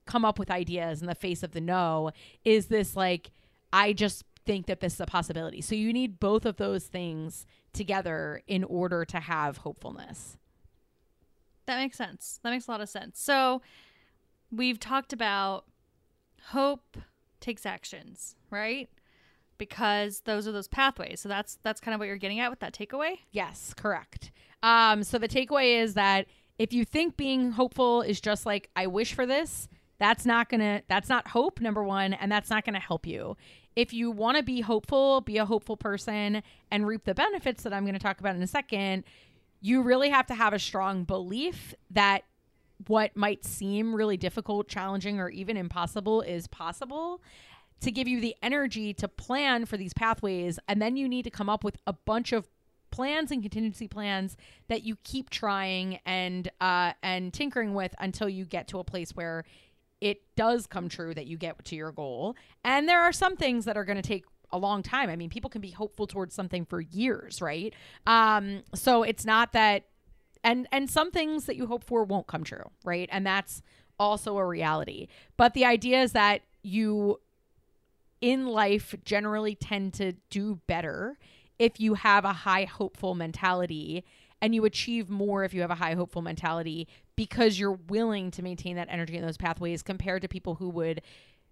come 0.05 0.25
up 0.25 0.37
with 0.39 0.51
ideas 0.51 1.01
in 1.01 1.07
the 1.07 1.15
face 1.15 1.43
of 1.43 1.51
the 1.51 1.61
no 1.61 2.11
is 2.43 2.67
this 2.67 2.95
like 2.95 3.31
I 3.73 3.93
just 3.93 4.23
think 4.45 4.67
that 4.67 4.79
this 4.79 4.93
is 4.93 5.01
a 5.01 5.05
possibility. 5.05 5.61
So 5.61 5.75
you 5.75 5.91
need 5.91 6.19
both 6.19 6.45
of 6.45 6.57
those 6.57 6.85
things 6.85 7.45
together 7.73 8.41
in 8.47 8.63
order 8.63 9.03
to 9.05 9.19
have 9.19 9.57
hopefulness. 9.57 10.37
That 11.65 11.79
makes 11.79 11.97
sense. 11.97 12.39
That 12.43 12.51
makes 12.51 12.67
a 12.67 12.71
lot 12.71 12.81
of 12.81 12.89
sense. 12.89 13.19
So 13.19 13.61
we've 14.51 14.79
talked 14.79 15.13
about 15.13 15.65
hope 16.49 16.97
takes 17.39 17.65
actions, 17.65 18.35
right? 18.49 18.89
Because 19.57 20.21
those 20.21 20.47
are 20.47 20.51
those 20.51 20.67
pathways. 20.67 21.19
So 21.19 21.29
that's 21.29 21.57
that's 21.63 21.81
kind 21.81 21.93
of 21.93 21.99
what 21.99 22.07
you're 22.07 22.17
getting 22.17 22.39
at 22.39 22.49
with 22.49 22.59
that 22.59 22.73
takeaway. 22.73 23.19
Yes, 23.31 23.73
correct. 23.73 24.31
Um 24.61 25.03
so 25.03 25.17
the 25.17 25.27
takeaway 25.27 25.81
is 25.81 25.95
that 25.95 26.27
if 26.57 26.71
you 26.71 26.85
think 26.85 27.17
being 27.17 27.51
hopeful 27.51 28.01
is 28.01 28.21
just 28.21 28.45
like 28.45 28.69
I 28.75 28.87
wish 28.87 29.13
for 29.13 29.25
this, 29.25 29.67
that's 29.97 30.25
not 30.25 30.49
to 30.49 30.81
that's 30.87 31.09
not 31.09 31.27
hope 31.29 31.61
number 31.61 31.83
1 31.83 32.13
and 32.13 32.31
that's 32.31 32.49
not 32.49 32.65
to 32.75 32.79
help 32.79 33.05
you. 33.07 33.37
If 33.75 33.93
you 33.93 34.11
want 34.11 34.37
to 34.37 34.43
be 34.43 34.61
hopeful, 34.61 35.21
be 35.21 35.37
a 35.37 35.45
hopeful 35.45 35.77
person 35.77 36.43
and 36.71 36.87
reap 36.87 37.03
the 37.05 37.13
benefits 37.13 37.63
that 37.63 37.73
I'm 37.73 37.83
going 37.83 37.93
to 37.93 37.99
talk 37.99 38.19
about 38.19 38.35
in 38.35 38.41
a 38.41 38.47
second, 38.47 39.03
you 39.61 39.81
really 39.81 40.09
have 40.09 40.27
to 40.27 40.35
have 40.35 40.53
a 40.53 40.59
strong 40.59 41.03
belief 41.03 41.73
that 41.91 42.23
what 42.87 43.15
might 43.15 43.45
seem 43.45 43.95
really 43.95 44.17
difficult, 44.17 44.67
challenging, 44.67 45.19
or 45.19 45.29
even 45.29 45.57
impossible 45.57 46.21
is 46.21 46.47
possible. 46.47 47.21
to 47.81 47.91
give 47.91 48.07
you 48.07 48.21
the 48.21 48.35
energy 48.41 48.93
to 48.93 49.07
plan 49.07 49.65
for 49.65 49.75
these 49.77 49.93
pathways. 49.93 50.57
And 50.67 50.81
then 50.81 50.95
you 50.95 51.09
need 51.09 51.23
to 51.23 51.29
come 51.29 51.49
up 51.49 51.63
with 51.63 51.77
a 51.85 51.93
bunch 51.93 52.31
of 52.31 52.47
plans 52.89 53.31
and 53.31 53.41
contingency 53.41 53.87
plans 53.87 54.37
that 54.69 54.83
you 54.83 54.95
keep 55.03 55.29
trying 55.29 55.99
and 56.05 56.49
uh, 56.61 56.93
and 57.03 57.33
tinkering 57.33 57.73
with 57.73 57.93
until 57.99 58.29
you 58.29 58.45
get 58.45 58.69
to 58.69 58.79
a 58.79 58.83
place 58.83 59.11
where 59.11 59.43
it 60.05 60.21
does 60.35 60.67
come 60.67 60.87
true 60.87 61.15
that 61.15 61.25
you 61.25 61.35
get 61.35 61.65
to 61.65 61.75
your 61.75 61.91
goal. 61.91 62.35
And 62.63 62.87
there 62.87 63.01
are 63.01 63.11
some 63.11 63.35
things 63.35 63.65
that 63.65 63.75
are 63.75 63.83
going 63.83 63.95
to 63.95 64.07
take 64.07 64.23
a 64.51 64.57
long 64.59 64.83
time. 64.83 65.09
I 65.09 65.15
mean, 65.15 65.31
people 65.31 65.49
can 65.49 65.61
be 65.61 65.71
hopeful 65.71 66.05
towards 66.05 66.35
something 66.35 66.63
for 66.63 66.79
years, 66.79 67.41
right? 67.41 67.73
Um, 68.05 68.61
so 68.75 69.01
it's 69.01 69.25
not 69.25 69.51
that 69.53 69.85
and 70.43 70.67
and 70.71 70.91
some 70.91 71.09
things 71.09 71.45
that 71.45 71.55
you 71.55 71.65
hope 71.65 71.83
for 71.83 72.03
won't 72.03 72.27
come 72.27 72.43
true, 72.43 72.69
right? 72.83 73.09
And 73.11 73.25
that's 73.25 73.63
also 73.99 74.37
a 74.37 74.45
reality. 74.45 75.07
But 75.37 75.55
the 75.55 75.65
idea 75.65 76.03
is 76.03 76.11
that 76.11 76.41
you 76.61 77.19
in 78.21 78.45
life 78.45 78.93
generally 79.03 79.55
tend 79.55 79.95
to 79.95 80.13
do 80.29 80.59
better 80.67 81.17
if 81.57 81.79
you 81.79 81.95
have 81.95 82.25
a 82.25 82.33
high 82.33 82.65
hopeful 82.65 83.15
mentality 83.15 84.05
and 84.39 84.53
you 84.53 84.65
achieve 84.65 85.09
more 85.09 85.43
if 85.43 85.53
you 85.55 85.61
have 85.61 85.71
a 85.71 85.75
high 85.75 85.95
hopeful 85.95 86.21
mentality 86.21 86.87
because 87.15 87.57
you're 87.59 87.79
willing 87.89 88.31
to 88.31 88.41
maintain 88.41 88.75
that 88.75 88.87
energy 88.89 89.15
in 89.15 89.25
those 89.25 89.37
pathways 89.37 89.81
compared 89.81 90.21
to 90.21 90.27
people 90.27 90.55
who 90.55 90.69
would 90.69 91.01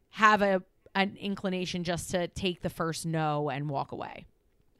have 0.09 0.41
a 0.41 0.61
an 0.95 1.17
inclination 1.19 1.83
just 1.83 2.11
to 2.11 2.27
take 2.27 2.61
the 2.61 2.69
first 2.69 3.05
no 3.05 3.49
and 3.49 3.67
walk 3.67 3.91
away. 3.91 4.25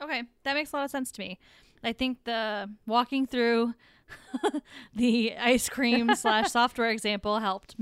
Okay, 0.02 0.24
that 0.44 0.54
makes 0.54 0.72
a 0.72 0.76
lot 0.76 0.86
of 0.86 0.92
sense 0.92 1.12
to 1.12 1.22
me. 1.22 1.40
I 1.84 1.92
think 1.92 2.24
the 2.24 2.70
walking 2.86 3.26
through 3.26 3.74
the 4.96 5.36
ice 5.36 5.70
cream 5.70 6.14
slash 6.16 6.52
software 6.52 6.92
example 6.92 7.40
helped 7.40 7.76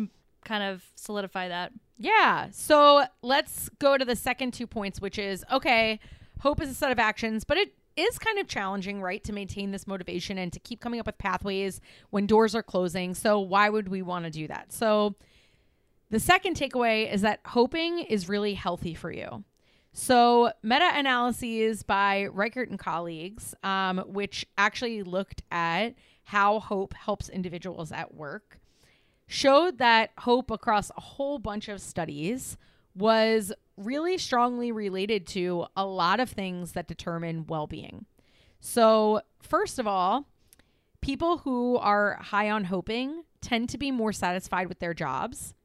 kind 0.46 0.64
of 0.64 0.84
solidify 0.96 1.50
that. 1.50 1.72
Yeah. 1.98 2.48
So 2.52 3.04
let's 3.22 3.70
go 3.80 3.98
to 3.98 4.06
the 4.06 4.16
second 4.16 4.54
two 4.54 4.66
points, 4.66 5.02
which 5.02 5.20
is 5.20 5.46
okay, 5.52 6.00
hope 6.40 6.62
is 6.62 6.70
a 6.70 6.74
set 6.74 6.92
of 6.92 7.00
actions, 7.00 7.44
but 7.44 7.58
it 7.58 7.74
is 7.96 8.20
kind 8.20 8.40
of 8.40 8.48
challenging, 8.48 9.02
right, 9.02 9.24
to 9.24 9.34
maintain 9.34 9.72
this 9.72 9.88
motivation 9.88 10.38
and 10.38 10.52
to 10.54 10.60
keep 10.60 10.80
coming 10.80 11.00
up 11.00 11.06
with 11.06 11.18
pathways 11.18 11.82
when 12.10 12.26
doors 12.26 12.56
are 12.56 12.64
closing. 12.64 13.14
So, 13.14 13.40
why 13.40 13.70
would 13.70 13.88
we 13.88 14.02
want 14.02 14.26
to 14.26 14.32
do 14.32 14.48
that? 14.48 14.72
So, 14.72 15.16
the 16.10 16.20
second 16.20 16.56
takeaway 16.56 17.12
is 17.12 17.22
that 17.22 17.40
hoping 17.46 18.00
is 18.00 18.28
really 18.28 18.54
healthy 18.54 18.94
for 18.94 19.12
you. 19.12 19.44
So, 19.94 20.52
meta 20.64 20.90
analyses 20.94 21.84
by 21.84 22.28
Reichard 22.34 22.70
and 22.70 22.80
colleagues, 22.80 23.54
um, 23.64 24.00
which 24.08 24.46
actually 24.58 25.04
looked 25.04 25.44
at 25.52 25.96
how 26.24 26.60
hope 26.60 26.94
helps 26.94 27.28
individuals 27.28 27.92
at 27.92 28.14
work, 28.14 28.60
showed 29.28 29.80
that 29.80 30.12
hope 30.20 30.50
across 30.50 30.92
a 30.96 31.02
whole 31.02 31.40
bunch 31.40 31.68
of 31.68 31.82
studies 31.82 32.58
was 32.96 33.52
really 33.78 34.18
strongly 34.18 34.72
related 34.72 35.26
to 35.28 35.66
a 35.76 35.86
lot 35.86 36.20
of 36.20 36.30
things 36.30 36.74
that 36.74 36.88
determine 36.88 37.46
well 37.48 37.68
being. 37.68 38.06
So, 38.60 39.22
first 39.42 39.80
of 39.80 39.88
all, 39.88 40.28
people 41.02 41.40
who 41.40 41.78
are 41.78 42.18
high 42.22 42.50
on 42.50 42.66
hoping 42.66 43.24
tend 43.42 43.70
to 43.70 43.78
be 43.78 43.92
more 43.92 44.14
satisfied 44.14 44.68
with 44.68 44.80
their 44.80 44.94
jobs. 44.94 45.56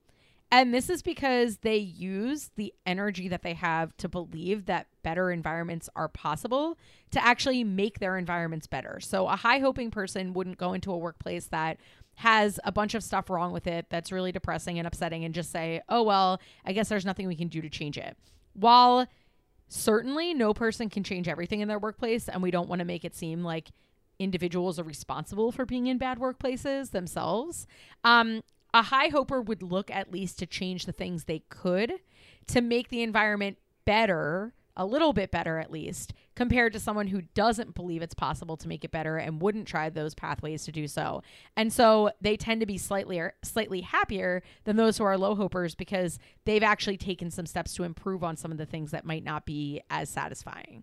And 0.50 0.72
this 0.72 0.88
is 0.88 1.02
because 1.02 1.58
they 1.58 1.76
use 1.76 2.50
the 2.56 2.72
energy 2.86 3.28
that 3.28 3.42
they 3.42 3.54
have 3.54 3.96
to 3.96 4.08
believe 4.08 4.66
that 4.66 4.86
better 5.02 5.30
environments 5.30 5.88
are 5.96 6.08
possible 6.08 6.78
to 7.10 7.22
actually 7.22 7.64
make 7.64 7.98
their 7.98 8.16
environments 8.16 8.66
better. 8.66 9.00
So, 9.00 9.28
a 9.28 9.36
high 9.36 9.58
hoping 9.58 9.90
person 9.90 10.32
wouldn't 10.32 10.58
go 10.58 10.72
into 10.72 10.92
a 10.92 10.98
workplace 10.98 11.46
that 11.46 11.78
has 12.16 12.58
a 12.64 12.72
bunch 12.72 12.94
of 12.94 13.04
stuff 13.04 13.28
wrong 13.28 13.52
with 13.52 13.66
it 13.66 13.86
that's 13.90 14.10
really 14.10 14.32
depressing 14.32 14.78
and 14.78 14.86
upsetting 14.86 15.24
and 15.24 15.34
just 15.34 15.52
say, 15.52 15.82
oh, 15.88 16.02
well, 16.02 16.40
I 16.64 16.72
guess 16.72 16.88
there's 16.88 17.04
nothing 17.04 17.28
we 17.28 17.36
can 17.36 17.48
do 17.48 17.60
to 17.60 17.68
change 17.68 17.98
it. 17.98 18.16
While 18.54 19.06
certainly 19.68 20.32
no 20.32 20.54
person 20.54 20.88
can 20.88 21.04
change 21.04 21.28
everything 21.28 21.60
in 21.60 21.68
their 21.68 21.78
workplace, 21.78 22.28
and 22.28 22.42
we 22.42 22.50
don't 22.50 22.68
want 22.68 22.78
to 22.78 22.86
make 22.86 23.04
it 23.04 23.14
seem 23.14 23.44
like 23.44 23.68
individuals 24.18 24.78
are 24.78 24.84
responsible 24.84 25.52
for 25.52 25.66
being 25.66 25.88
in 25.88 25.98
bad 25.98 26.18
workplaces 26.18 26.90
themselves. 26.90 27.66
Um, 28.02 28.42
a 28.72 28.82
high 28.82 29.08
hoper 29.08 29.42
would 29.42 29.62
look 29.62 29.90
at 29.90 30.10
least 30.10 30.38
to 30.38 30.46
change 30.46 30.86
the 30.86 30.92
things 30.92 31.24
they 31.24 31.42
could 31.50 31.94
to 32.46 32.60
make 32.62 32.88
the 32.88 33.02
environment 33.02 33.58
better 33.84 34.54
a 34.76 34.84
little 34.84 35.12
bit 35.12 35.30
better 35.30 35.58
at 35.58 35.70
least 35.70 36.12
compared 36.34 36.72
to 36.72 36.80
someone 36.80 37.06
who 37.06 37.22
doesn't 37.34 37.74
believe 37.74 38.02
it's 38.02 38.14
possible 38.14 38.56
to 38.58 38.68
make 38.68 38.84
it 38.84 38.90
better 38.90 39.16
and 39.16 39.40
wouldn't 39.40 39.66
try 39.66 39.88
those 39.88 40.14
pathways 40.14 40.64
to 40.64 40.72
do 40.72 40.86
so. 40.86 41.22
And 41.56 41.72
so 41.72 42.10
they 42.20 42.36
tend 42.36 42.60
to 42.60 42.66
be 42.66 42.78
slightly 42.78 43.20
slightly 43.42 43.80
happier 43.80 44.42
than 44.64 44.76
those 44.76 44.98
who 44.98 45.04
are 45.04 45.16
low 45.16 45.34
hopers 45.34 45.74
because 45.74 46.18
they've 46.44 46.62
actually 46.62 46.98
taken 46.98 47.30
some 47.30 47.46
steps 47.46 47.74
to 47.74 47.84
improve 47.84 48.22
on 48.22 48.36
some 48.36 48.52
of 48.52 48.58
the 48.58 48.66
things 48.66 48.90
that 48.90 49.04
might 49.04 49.24
not 49.24 49.46
be 49.46 49.80
as 49.88 50.08
satisfying. 50.10 50.82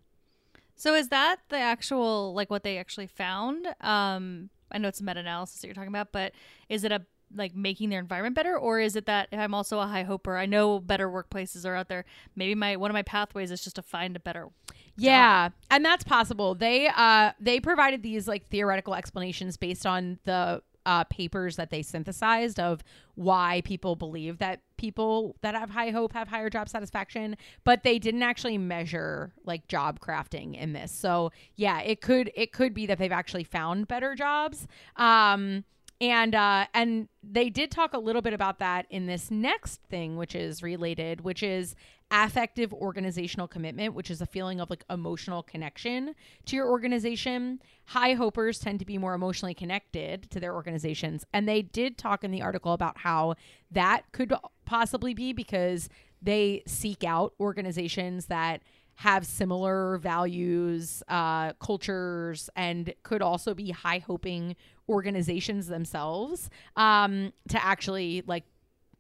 So 0.75 0.95
is 0.95 1.10
that 1.10 1.38
the 1.49 1.58
actual 1.58 2.34
like 2.34 2.49
what 2.49 2.63
they 2.63 2.77
actually 2.77 3.08
found? 3.08 3.67
Um 3.82 4.49
I 4.71 4.79
know 4.79 4.88
it's 4.88 5.01
a 5.01 5.03
meta-analysis 5.03 5.62
that 5.62 5.67
you're 5.67 5.75
talking 5.75 5.89
about, 5.89 6.12
but 6.12 6.34
is 6.67 6.84
it 6.84 6.91
a 6.91 7.06
like 7.36 7.56
making 7.56 7.89
their 7.89 8.00
environment 8.00 8.36
better 8.36 8.58
or 8.58 8.80
is 8.80 8.96
it 8.96 9.06
that 9.06 9.28
i'm 9.32 9.54
also 9.54 9.80
a 9.80 9.88
high 9.88 10.04
hoper 10.04 10.38
i 10.38 10.46
know 10.46 10.80
better 10.80 11.10
workplaces 11.10 11.65
are 11.65 11.76
out 11.76 11.89
there 11.89 12.06
maybe 12.36 12.56
my 12.56 12.76
one 12.76 12.89
of 12.89 12.93
my 12.93 13.04
pathways 13.04 13.52
is 13.52 13.63
just 13.63 13.76
to 13.76 13.82
find 13.82 14.15
a 14.15 14.19
better 14.19 14.50
yeah 14.96 15.46
job. 15.48 15.54
and 15.72 15.86
that's 15.86 16.04
possible 16.04 16.56
they 16.56 16.88
uh 16.96 17.32
they 17.39 17.60
provided 17.60 18.04
these 18.04 18.28
like 18.28 18.48
theoretical 18.48 18.93
explanations 18.96 19.58
based 19.58 19.86
on 19.86 20.19
the 20.26 20.62
uh, 20.86 21.04
papers 21.06 21.56
that 21.56 21.69
they 21.69 21.82
synthesized 21.82 22.60
of 22.60 22.84
why 23.15 23.62
people 23.63 23.96
believe 23.96 24.39
that 24.39 24.62
people 24.78 25.36
that 25.41 25.56
have 25.56 25.69
high 25.69 25.91
hope 25.91 26.13
have 26.13 26.28
higher 26.28 26.50
job 26.50 26.67
satisfaction, 26.67 27.38
but 27.63 27.84
they 27.84 28.00
didn't 28.00 28.24
actually 28.24 28.58
measure 28.58 29.34
like 29.46 29.67
job 29.67 30.00
crafting 30.00 30.60
in 30.60 30.74
this. 30.74 30.91
So 30.91 31.32
yeah, 31.56 31.80
it 31.82 32.02
could 32.02 32.32
it 32.36 32.52
could 32.52 32.74
be 32.74 32.86
that 32.88 32.98
they've 32.98 33.12
actually 33.12 33.43
found 33.46 33.88
better 33.88 34.15
jobs. 34.15 34.67
Um, 34.96 35.63
and 36.04 36.36
uh, 36.36 36.66
and 36.74 37.08
they 37.24 37.50
did 37.50 37.72
talk 37.72 37.94
a 37.94 37.98
little 37.98 38.22
bit 38.22 38.34
about 38.34 38.60
that 38.60 38.86
in 38.89 39.06
this 39.06 39.32
next 39.32 39.82
thing, 39.84 40.18
which 40.18 40.36
is 40.36 40.62
related, 40.62 41.22
which 41.22 41.42
is 41.42 41.76
affective 42.12 42.74
organizational 42.74 43.48
commitment, 43.48 43.94
which 43.94 44.12
is 44.12 44.20
a 44.20 44.26
feeling 44.26 44.60
of 44.60 44.70
like 44.70 44.84
emotional 44.89 45.42
connection 45.42 46.13
to 46.46 46.58
your 46.58 46.70
organization. 46.70 47.62
High 47.86 48.16
hopers 48.16 48.60
tend 48.60 48.80
to 48.80 48.86
be 48.86 48.98
more 48.98 49.13
emotionally 49.13 49.54
connected 49.54 50.30
to 50.32 50.42
their 50.42 50.54
organizations, 50.54 51.24
and 51.32 51.48
they 51.48 51.62
did 51.62 51.98
talk 51.98 52.26
in 52.26 52.32
the 52.32 52.42
article 52.42 52.74
about 52.74 52.98
how 52.98 53.36
that 53.72 54.12
could 54.12 54.34
possibly 54.66 55.13
be 55.13 55.32
because 55.32 55.88
they 56.22 56.63
seek 56.68 57.06
out 57.06 57.34
organizations 57.39 58.26
that 58.26 58.62
have 58.95 59.25
similar 59.25 59.97
values, 59.97 61.03
uh, 61.08 61.53
cultures, 61.53 62.49
and 62.56 62.93
could 63.03 63.21
also 63.21 63.53
be 63.53 63.71
high 63.71 63.99
hoping 63.99 64.56
organizations 64.88 65.67
themselves 65.67 66.49
um, 66.75 67.34
to 67.49 67.63
actually 67.63 68.23
like 68.27 68.43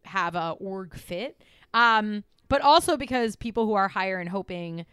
have 0.05 0.35
a 0.35 0.55
org 0.59 0.95
fit. 0.95 1.41
Um, 1.73 2.23
but 2.49 2.61
also 2.61 2.97
because 2.97 3.35
people 3.35 3.65
who 3.65 3.73
are 3.73 3.87
higher 3.87 4.19
and 4.19 4.29
hoping 4.29 4.85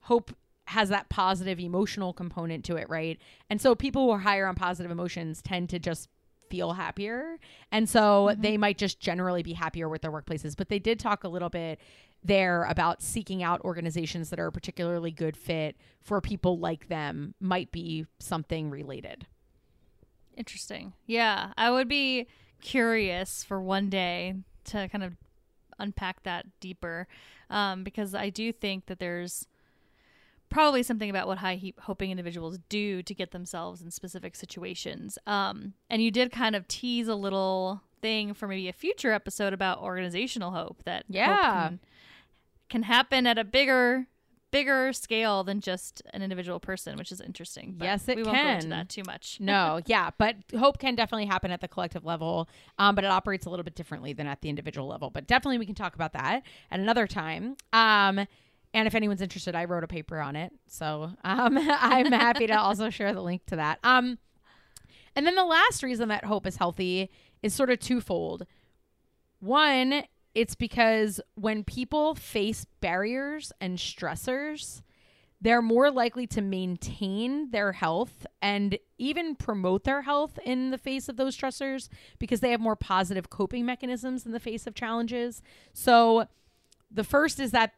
hope 0.00 0.34
has 0.66 0.88
that 0.88 1.08
positive 1.08 1.60
emotional 1.60 2.12
component 2.12 2.64
to 2.64 2.76
it, 2.76 2.88
right? 2.88 3.18
And 3.48 3.60
so 3.60 3.74
people 3.74 4.04
who 4.04 4.10
are 4.10 4.18
higher 4.18 4.46
on 4.46 4.56
positive 4.56 4.90
emotions 4.90 5.40
tend 5.40 5.68
to 5.70 5.78
just 5.78 6.08
feel 6.50 6.72
happier. 6.72 7.38
And 7.70 7.88
so 7.88 8.28
mm-hmm. 8.30 8.40
they 8.40 8.56
might 8.56 8.78
just 8.78 9.00
generally 9.00 9.42
be 9.42 9.52
happier 9.52 9.88
with 9.88 10.02
their 10.02 10.10
workplaces. 10.10 10.56
But 10.56 10.68
they 10.68 10.78
did 10.78 10.98
talk 10.98 11.24
a 11.24 11.28
little 11.28 11.48
bit 11.48 11.80
there 12.22 12.64
about 12.64 13.02
seeking 13.02 13.42
out 13.42 13.60
organizations 13.60 14.30
that 14.30 14.40
are 14.40 14.48
a 14.48 14.52
particularly 14.52 15.10
good 15.10 15.36
fit 15.36 15.76
for 16.00 16.20
people 16.20 16.58
like 16.58 16.88
them 16.88 17.34
might 17.40 17.70
be 17.70 18.06
something 18.18 18.70
related. 18.70 19.26
Interesting. 20.36 20.92
Yeah, 21.06 21.52
I 21.56 21.70
would 21.70 21.88
be 21.88 22.26
curious 22.60 23.44
for 23.44 23.60
one 23.60 23.88
day 23.88 24.34
to 24.64 24.88
kind 24.88 25.04
of 25.04 25.16
unpack 25.78 26.22
that 26.24 26.46
deeper 26.60 27.06
um, 27.50 27.84
because 27.84 28.14
I 28.14 28.30
do 28.30 28.52
think 28.52 28.86
that 28.86 28.98
there's 28.98 29.46
probably 30.48 30.82
something 30.82 31.10
about 31.10 31.26
what 31.26 31.38
high 31.38 31.72
hoping 31.80 32.10
individuals 32.10 32.58
do 32.68 33.02
to 33.02 33.14
get 33.14 33.32
themselves 33.32 33.82
in 33.82 33.90
specific 33.90 34.36
situations. 34.36 35.18
Um, 35.26 35.74
and 35.90 36.02
you 36.02 36.10
did 36.10 36.30
kind 36.30 36.54
of 36.54 36.68
tease 36.68 37.08
a 37.08 37.14
little 37.14 37.82
thing 38.00 38.34
for 38.34 38.46
maybe 38.46 38.68
a 38.68 38.72
future 38.72 39.12
episode 39.12 39.52
about 39.52 39.80
organizational 39.80 40.50
hope 40.50 40.82
that 40.84 41.04
yeah 41.08 41.34
hope 41.34 41.42
can, 41.42 41.80
can 42.68 42.82
happen 42.82 43.26
at 43.26 43.38
a 43.38 43.44
bigger 43.44 44.06
bigger 44.52 44.92
scale 44.92 45.44
than 45.44 45.60
just 45.60 46.02
an 46.14 46.22
individual 46.22 46.58
person, 46.58 46.96
which 46.96 47.12
is 47.12 47.20
interesting. 47.20 47.74
But 47.76 47.84
yes, 47.84 48.08
it 48.08 48.16
we 48.16 48.22
can. 48.22 48.32
won't 48.32 48.44
go 48.44 48.52
into 48.54 48.68
that 48.68 48.88
too 48.88 49.02
much. 49.04 49.38
no, 49.40 49.80
yeah, 49.86 50.10
but 50.16 50.36
hope 50.58 50.78
can 50.78 50.94
definitely 50.94 51.26
happen 51.26 51.50
at 51.50 51.60
the 51.60 51.68
collective 51.68 52.04
level, 52.04 52.48
um, 52.78 52.94
but 52.94 53.04
it 53.04 53.10
operates 53.10 53.46
a 53.46 53.50
little 53.50 53.64
bit 53.64 53.74
differently 53.74 54.12
than 54.12 54.26
at 54.26 54.40
the 54.40 54.48
individual 54.48 54.86
level. 54.86 55.10
But 55.10 55.26
definitely, 55.26 55.58
we 55.58 55.66
can 55.66 55.74
talk 55.74 55.94
about 55.94 56.12
that 56.14 56.42
at 56.70 56.80
another 56.80 57.06
time. 57.06 57.56
Um, 57.72 58.26
and 58.72 58.86
if 58.86 58.94
anyone's 58.94 59.20
interested, 59.22 59.54
I 59.54 59.64
wrote 59.64 59.84
a 59.84 59.88
paper 59.88 60.20
on 60.20 60.36
it, 60.36 60.52
so 60.66 61.10
um, 61.24 61.58
I'm 61.70 62.12
happy 62.12 62.46
to 62.46 62.58
also 62.58 62.88
share 62.90 63.12
the 63.12 63.22
link 63.22 63.44
to 63.46 63.56
that. 63.56 63.78
Um, 63.84 64.18
and 65.14 65.26
then 65.26 65.34
the 65.34 65.44
last 65.44 65.82
reason 65.82 66.08
that 66.08 66.24
hope 66.24 66.46
is 66.46 66.56
healthy 66.56 67.10
is 67.42 67.54
sort 67.54 67.70
of 67.70 67.78
twofold. 67.78 68.46
One 69.40 70.04
it's 70.36 70.54
because 70.54 71.18
when 71.34 71.64
people 71.64 72.14
face 72.14 72.66
barriers 72.82 73.52
and 73.58 73.78
stressors, 73.78 74.82
they're 75.40 75.62
more 75.62 75.90
likely 75.90 76.26
to 76.26 76.42
maintain 76.42 77.50
their 77.52 77.72
health 77.72 78.26
and 78.42 78.78
even 78.98 79.34
promote 79.34 79.84
their 79.84 80.02
health 80.02 80.38
in 80.44 80.70
the 80.70 80.76
face 80.76 81.08
of 81.08 81.16
those 81.16 81.34
stressors 81.34 81.88
because 82.18 82.40
they 82.40 82.50
have 82.50 82.60
more 82.60 82.76
positive 82.76 83.30
coping 83.30 83.64
mechanisms 83.64 84.26
in 84.26 84.32
the 84.32 84.38
face 84.38 84.66
of 84.66 84.74
challenges. 84.74 85.40
So 85.72 86.26
the 86.90 87.04
first 87.04 87.40
is 87.40 87.52
that 87.52 87.72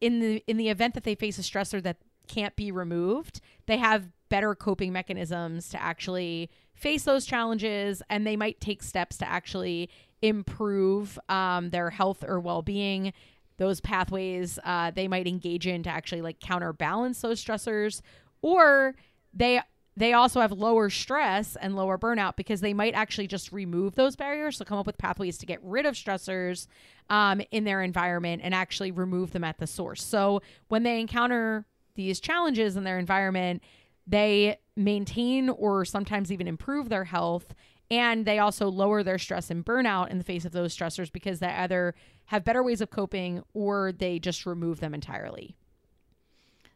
in 0.00 0.18
the 0.18 0.42
in 0.48 0.56
the 0.56 0.70
event 0.70 0.94
that 0.94 1.04
they 1.04 1.14
face 1.14 1.38
a 1.38 1.42
stressor 1.42 1.80
that 1.84 1.98
can't 2.26 2.56
be 2.56 2.72
removed, 2.72 3.40
they 3.66 3.76
have 3.76 4.08
better 4.28 4.56
coping 4.56 4.92
mechanisms 4.92 5.68
to 5.68 5.80
actually 5.80 6.50
face 6.72 7.04
those 7.04 7.24
challenges 7.24 8.02
and 8.10 8.26
they 8.26 8.36
might 8.36 8.60
take 8.60 8.82
steps 8.82 9.16
to 9.18 9.28
actually 9.28 9.88
improve 10.24 11.18
um, 11.28 11.68
their 11.70 11.90
health 11.90 12.24
or 12.26 12.40
well-being 12.40 13.12
those 13.58 13.80
pathways 13.80 14.58
uh, 14.64 14.90
they 14.90 15.06
might 15.06 15.26
engage 15.26 15.66
in 15.66 15.82
to 15.82 15.90
actually 15.90 16.22
like 16.22 16.40
counterbalance 16.40 17.20
those 17.20 17.44
stressors 17.44 18.00
or 18.40 18.94
they 19.34 19.60
they 19.96 20.12
also 20.12 20.40
have 20.40 20.50
lower 20.50 20.90
stress 20.90 21.56
and 21.60 21.76
lower 21.76 21.98
burnout 21.98 22.36
because 22.36 22.60
they 22.60 22.74
might 22.74 22.94
actually 22.94 23.26
just 23.26 23.52
remove 23.52 23.94
those 23.94 24.16
barriers 24.16 24.56
so 24.56 24.64
come 24.64 24.78
up 24.78 24.86
with 24.86 24.98
pathways 24.98 25.36
to 25.38 25.46
get 25.46 25.60
rid 25.62 25.84
of 25.84 25.94
stressors 25.94 26.66
um, 27.10 27.42
in 27.50 27.64
their 27.64 27.82
environment 27.82 28.40
and 28.42 28.54
actually 28.54 28.90
remove 28.90 29.32
them 29.32 29.44
at 29.44 29.58
the 29.58 29.66
source. 29.66 30.02
So 30.02 30.40
when 30.68 30.82
they 30.82 30.98
encounter 30.98 31.66
these 31.94 32.18
challenges 32.18 32.76
in 32.76 32.84
their 32.84 32.98
environment 32.98 33.62
they 34.06 34.58
maintain 34.76 35.48
or 35.48 35.84
sometimes 35.84 36.32
even 36.32 36.48
improve 36.48 36.88
their 36.88 37.04
health 37.04 37.54
and 37.90 38.24
they 38.24 38.38
also 38.38 38.68
lower 38.68 39.02
their 39.02 39.18
stress 39.18 39.50
and 39.50 39.64
burnout 39.64 40.10
in 40.10 40.18
the 40.18 40.24
face 40.24 40.44
of 40.44 40.52
those 40.52 40.76
stressors 40.76 41.12
because 41.12 41.40
they 41.40 41.48
either 41.48 41.94
have 42.26 42.44
better 42.44 42.62
ways 42.62 42.80
of 42.80 42.90
coping 42.90 43.42
or 43.52 43.92
they 43.92 44.18
just 44.18 44.46
remove 44.46 44.80
them 44.80 44.94
entirely. 44.94 45.54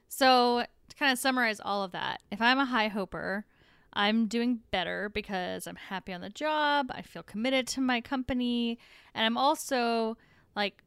So, 0.08 0.64
to 0.88 0.96
kind 0.96 1.12
of 1.12 1.18
summarize 1.18 1.60
all 1.60 1.82
of 1.82 1.92
that, 1.92 2.22
if 2.30 2.40
I'm 2.40 2.58
a 2.58 2.64
high 2.64 2.88
hoper, 2.88 3.44
I'm 3.92 4.26
doing 4.26 4.60
better 4.70 5.08
because 5.08 5.66
I'm 5.66 5.76
happy 5.76 6.12
on 6.12 6.20
the 6.20 6.30
job, 6.30 6.90
I 6.90 7.02
feel 7.02 7.22
committed 7.22 7.66
to 7.68 7.80
my 7.80 8.00
company, 8.00 8.78
and 9.14 9.24
I'm 9.24 9.36
also 9.36 10.16
like 10.54 10.82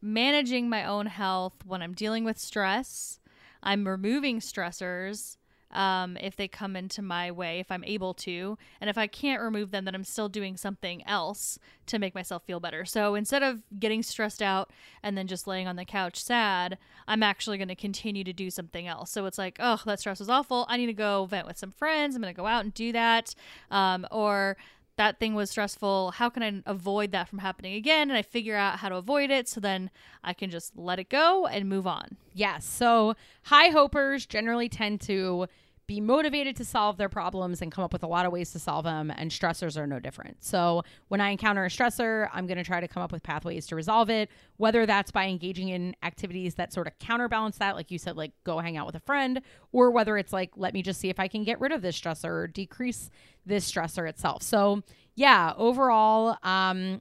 managing 0.00 0.68
my 0.68 0.84
own 0.84 1.06
health 1.06 1.54
when 1.64 1.82
I'm 1.82 1.94
dealing 1.94 2.24
with 2.24 2.38
stress. 2.38 3.20
I'm 3.62 3.86
removing 3.86 4.40
stressors 4.40 5.36
um, 5.72 6.16
if 6.18 6.36
they 6.36 6.48
come 6.48 6.76
into 6.76 7.02
my 7.02 7.30
way, 7.30 7.60
if 7.60 7.70
I'm 7.70 7.84
able 7.84 8.14
to. 8.14 8.58
And 8.80 8.90
if 8.90 8.98
I 8.98 9.06
can't 9.06 9.42
remove 9.42 9.70
them, 9.70 9.84
then 9.84 9.94
I'm 9.94 10.04
still 10.04 10.28
doing 10.28 10.56
something 10.56 11.06
else 11.06 11.58
to 11.86 11.98
make 11.98 12.14
myself 12.14 12.44
feel 12.44 12.60
better. 12.60 12.84
So 12.84 13.14
instead 13.14 13.42
of 13.42 13.62
getting 13.78 14.02
stressed 14.02 14.42
out 14.42 14.70
and 15.02 15.16
then 15.16 15.26
just 15.26 15.46
laying 15.46 15.66
on 15.66 15.76
the 15.76 15.84
couch 15.84 16.22
sad, 16.22 16.78
I'm 17.08 17.22
actually 17.22 17.58
going 17.58 17.68
to 17.68 17.74
continue 17.74 18.24
to 18.24 18.32
do 18.32 18.50
something 18.50 18.86
else. 18.86 19.10
So 19.10 19.26
it's 19.26 19.38
like, 19.38 19.56
oh, 19.60 19.80
that 19.86 20.00
stress 20.00 20.20
was 20.20 20.28
awful. 20.28 20.66
I 20.68 20.76
need 20.76 20.86
to 20.86 20.92
go 20.92 21.26
vent 21.26 21.46
with 21.46 21.58
some 21.58 21.72
friends. 21.72 22.14
I'm 22.14 22.22
going 22.22 22.34
to 22.34 22.40
go 22.40 22.46
out 22.46 22.64
and 22.64 22.74
do 22.74 22.92
that. 22.92 23.34
Um, 23.70 24.06
or 24.10 24.56
that 24.96 25.18
thing 25.18 25.34
was 25.34 25.50
stressful. 25.50 26.12
How 26.12 26.28
can 26.28 26.42
I 26.42 26.70
avoid 26.70 27.12
that 27.12 27.28
from 27.28 27.38
happening 27.38 27.74
again? 27.74 28.10
And 28.10 28.16
I 28.16 28.22
figure 28.22 28.56
out 28.56 28.78
how 28.78 28.88
to 28.88 28.96
avoid 28.96 29.30
it 29.30 29.48
so 29.48 29.58
then 29.60 29.90
I 30.22 30.34
can 30.34 30.50
just 30.50 30.76
let 30.76 30.98
it 30.98 31.08
go 31.08 31.46
and 31.46 31.68
move 31.68 31.86
on. 31.86 32.16
Yes. 32.34 32.66
So 32.66 33.14
high 33.44 33.70
hopers 33.70 34.26
generally 34.26 34.68
tend 34.68 35.00
to 35.02 35.46
be 35.86 36.00
motivated 36.00 36.56
to 36.56 36.64
solve 36.64 36.96
their 36.96 37.08
problems 37.08 37.60
and 37.60 37.72
come 37.72 37.84
up 37.84 37.92
with 37.92 38.02
a 38.02 38.06
lot 38.06 38.24
of 38.24 38.32
ways 38.32 38.52
to 38.52 38.58
solve 38.58 38.84
them 38.84 39.10
and 39.10 39.30
stressors 39.30 39.76
are 39.76 39.86
no 39.86 39.98
different. 39.98 40.36
So 40.42 40.84
when 41.08 41.20
I 41.20 41.30
encounter 41.30 41.64
a 41.64 41.68
stressor, 41.68 42.28
I'm 42.32 42.46
going 42.46 42.58
to 42.58 42.64
try 42.64 42.80
to 42.80 42.88
come 42.88 43.02
up 43.02 43.12
with 43.12 43.22
pathways 43.22 43.66
to 43.66 43.76
resolve 43.76 44.08
it, 44.08 44.30
whether 44.56 44.86
that's 44.86 45.10
by 45.10 45.26
engaging 45.26 45.68
in 45.68 45.96
activities 46.02 46.54
that 46.54 46.72
sort 46.72 46.86
of 46.86 46.98
counterbalance 46.98 47.58
that 47.58 47.74
like 47.74 47.90
you 47.90 47.98
said 47.98 48.16
like 48.16 48.32
go 48.44 48.58
hang 48.58 48.76
out 48.76 48.86
with 48.86 48.94
a 48.94 49.00
friend 49.00 49.42
or 49.72 49.90
whether 49.90 50.16
it's 50.16 50.32
like 50.32 50.50
let 50.56 50.72
me 50.72 50.82
just 50.82 51.00
see 51.00 51.08
if 51.08 51.18
I 51.18 51.28
can 51.28 51.44
get 51.44 51.60
rid 51.60 51.72
of 51.72 51.82
this 51.82 52.00
stressor 52.00 52.30
or 52.30 52.46
decrease 52.46 53.10
this 53.44 53.70
stressor 53.70 54.08
itself. 54.08 54.42
So, 54.42 54.82
yeah, 55.14 55.52
overall 55.56 56.38
um 56.42 57.00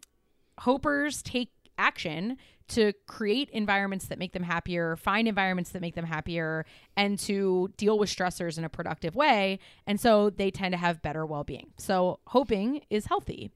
hopers 0.59 1.21
take 1.21 1.49
action 1.77 2.37
to 2.71 2.93
create 3.07 3.49
environments 3.51 4.05
that 4.07 4.19
make 4.19 4.34
them 4.34 4.43
happier, 4.43 4.95
find 4.95 5.27
environments 5.27 5.71
that 5.71 5.81
make 5.81 5.95
them 5.95 6.05
happier, 6.05 6.65
and 6.95 7.19
to 7.19 7.71
deal 7.77 7.99
with 7.99 8.10
stressors 8.10 8.57
in 8.57 8.63
a 8.63 8.69
productive 8.69 9.15
way. 9.15 9.60
And 9.86 9.99
so 9.99 10.29
they 10.29 10.51
tend 10.51 10.73
to 10.73 10.77
have 10.77 11.01
better 11.01 11.25
well 11.25 11.43
being. 11.43 11.71
So 11.77 12.19
hoping 12.27 12.81
is 12.89 13.05
healthy. 13.05 13.51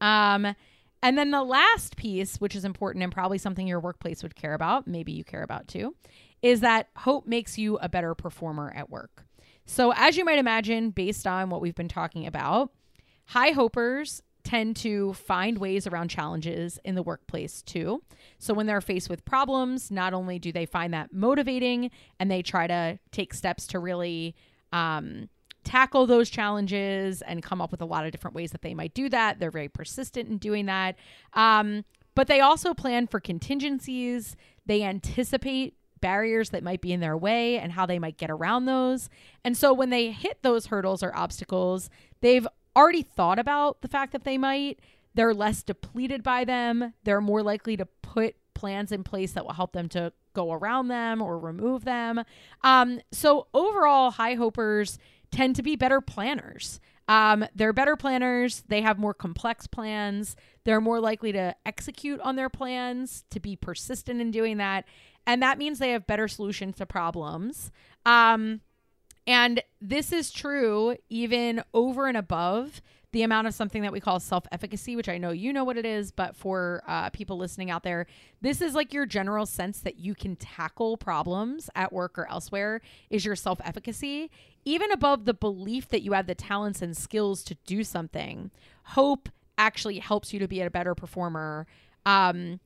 Um, 0.00 0.54
and 1.02 1.16
then 1.16 1.30
the 1.30 1.42
last 1.42 1.96
piece, 1.96 2.36
which 2.36 2.54
is 2.54 2.64
important 2.64 3.02
and 3.02 3.12
probably 3.12 3.38
something 3.38 3.66
your 3.66 3.80
workplace 3.80 4.22
would 4.22 4.34
care 4.34 4.54
about, 4.54 4.86
maybe 4.86 5.12
you 5.12 5.24
care 5.24 5.42
about 5.42 5.66
too, 5.66 5.94
is 6.42 6.60
that 6.60 6.88
hope 6.96 7.26
makes 7.26 7.58
you 7.58 7.76
a 7.78 7.88
better 7.88 8.14
performer 8.14 8.72
at 8.74 8.90
work. 8.90 9.24
So, 9.66 9.92
as 9.94 10.16
you 10.16 10.24
might 10.24 10.38
imagine, 10.38 10.90
based 10.90 11.26
on 11.26 11.48
what 11.48 11.60
we've 11.60 11.74
been 11.74 11.88
talking 11.88 12.26
about, 12.26 12.72
high 13.26 13.52
hopers 13.52 14.20
tend 14.50 14.74
to 14.74 15.12
find 15.14 15.58
ways 15.58 15.86
around 15.86 16.08
challenges 16.08 16.80
in 16.84 16.96
the 16.96 17.04
workplace 17.04 17.62
too. 17.62 18.02
So 18.38 18.52
when 18.52 18.66
they're 18.66 18.80
faced 18.80 19.08
with 19.08 19.24
problems, 19.24 19.92
not 19.92 20.12
only 20.12 20.40
do 20.40 20.50
they 20.50 20.66
find 20.66 20.92
that 20.92 21.12
motivating 21.12 21.92
and 22.18 22.28
they 22.28 22.42
try 22.42 22.66
to 22.66 22.98
take 23.12 23.32
steps 23.32 23.68
to 23.68 23.78
really 23.78 24.34
um, 24.72 25.28
tackle 25.62 26.04
those 26.04 26.28
challenges 26.28 27.22
and 27.22 27.44
come 27.44 27.60
up 27.60 27.70
with 27.70 27.80
a 27.80 27.84
lot 27.84 28.04
of 28.04 28.10
different 28.10 28.34
ways 28.34 28.50
that 28.50 28.62
they 28.62 28.74
might 28.74 28.92
do 28.92 29.08
that. 29.08 29.38
They're 29.38 29.52
very 29.52 29.68
persistent 29.68 30.28
in 30.28 30.38
doing 30.38 30.66
that. 30.66 30.96
Um, 31.34 31.84
but 32.16 32.26
they 32.26 32.40
also 32.40 32.74
plan 32.74 33.06
for 33.06 33.20
contingencies. 33.20 34.34
They 34.66 34.82
anticipate 34.82 35.74
barriers 36.00 36.50
that 36.50 36.64
might 36.64 36.80
be 36.80 36.92
in 36.92 36.98
their 36.98 37.16
way 37.16 37.58
and 37.58 37.70
how 37.70 37.86
they 37.86 38.00
might 38.00 38.16
get 38.16 38.32
around 38.32 38.64
those. 38.64 39.08
And 39.44 39.56
so 39.56 39.72
when 39.72 39.90
they 39.90 40.10
hit 40.10 40.42
those 40.42 40.66
hurdles 40.66 41.04
or 41.04 41.14
obstacles, 41.14 41.88
they've 42.20 42.48
already 42.76 43.02
thought 43.02 43.38
about 43.38 43.82
the 43.82 43.88
fact 43.88 44.12
that 44.12 44.24
they 44.24 44.38
might, 44.38 44.80
they're 45.14 45.34
less 45.34 45.62
depleted 45.62 46.22
by 46.22 46.44
them. 46.44 46.94
They're 47.04 47.20
more 47.20 47.42
likely 47.42 47.76
to 47.76 47.86
put 48.02 48.36
plans 48.54 48.92
in 48.92 49.04
place 49.04 49.32
that 49.32 49.44
will 49.44 49.54
help 49.54 49.72
them 49.72 49.88
to 49.90 50.12
go 50.34 50.52
around 50.52 50.88
them 50.88 51.20
or 51.22 51.38
remove 51.38 51.84
them. 51.84 52.22
Um, 52.62 53.00
so 53.10 53.48
overall, 53.54 54.12
high 54.12 54.34
hopers 54.34 54.98
tend 55.30 55.56
to 55.56 55.62
be 55.62 55.76
better 55.76 56.00
planners. 56.00 56.80
Um, 57.08 57.44
they're 57.54 57.72
better 57.72 57.96
planners. 57.96 58.62
They 58.68 58.82
have 58.82 58.98
more 58.98 59.14
complex 59.14 59.66
plans. 59.66 60.36
They're 60.64 60.80
more 60.80 61.00
likely 61.00 61.32
to 61.32 61.56
execute 61.66 62.20
on 62.20 62.36
their 62.36 62.48
plans, 62.48 63.24
to 63.30 63.40
be 63.40 63.56
persistent 63.56 64.20
in 64.20 64.30
doing 64.30 64.58
that. 64.58 64.84
And 65.26 65.42
that 65.42 65.58
means 65.58 65.78
they 65.78 65.90
have 65.90 66.06
better 66.06 66.28
solutions 66.28 66.76
to 66.76 66.86
problems. 66.86 67.72
Um, 68.06 68.60
and 69.30 69.62
this 69.80 70.12
is 70.12 70.32
true 70.32 70.96
even 71.08 71.62
over 71.72 72.08
and 72.08 72.16
above 72.16 72.82
the 73.12 73.22
amount 73.22 73.46
of 73.46 73.54
something 73.54 73.82
that 73.82 73.92
we 73.92 74.00
call 74.00 74.18
self 74.18 74.44
efficacy, 74.50 74.96
which 74.96 75.08
I 75.08 75.18
know 75.18 75.30
you 75.30 75.52
know 75.52 75.62
what 75.62 75.76
it 75.76 75.86
is, 75.86 76.10
but 76.10 76.34
for 76.34 76.82
uh, 76.88 77.10
people 77.10 77.38
listening 77.38 77.70
out 77.70 77.84
there, 77.84 78.06
this 78.40 78.60
is 78.60 78.74
like 78.74 78.92
your 78.92 79.06
general 79.06 79.46
sense 79.46 79.78
that 79.82 80.00
you 80.00 80.16
can 80.16 80.34
tackle 80.34 80.96
problems 80.96 81.70
at 81.76 81.92
work 81.92 82.18
or 82.18 82.28
elsewhere, 82.28 82.80
is 83.08 83.24
your 83.24 83.36
self 83.36 83.60
efficacy. 83.62 84.32
Even 84.64 84.90
above 84.90 85.26
the 85.26 85.34
belief 85.34 85.88
that 85.90 86.02
you 86.02 86.12
have 86.12 86.26
the 86.26 86.34
talents 86.34 86.82
and 86.82 86.96
skills 86.96 87.44
to 87.44 87.54
do 87.66 87.84
something, 87.84 88.50
hope 88.82 89.28
actually 89.56 90.00
helps 90.00 90.32
you 90.32 90.40
to 90.40 90.48
be 90.48 90.60
a 90.60 90.70
better 90.70 90.96
performer 90.96 91.68
um, 92.04 92.58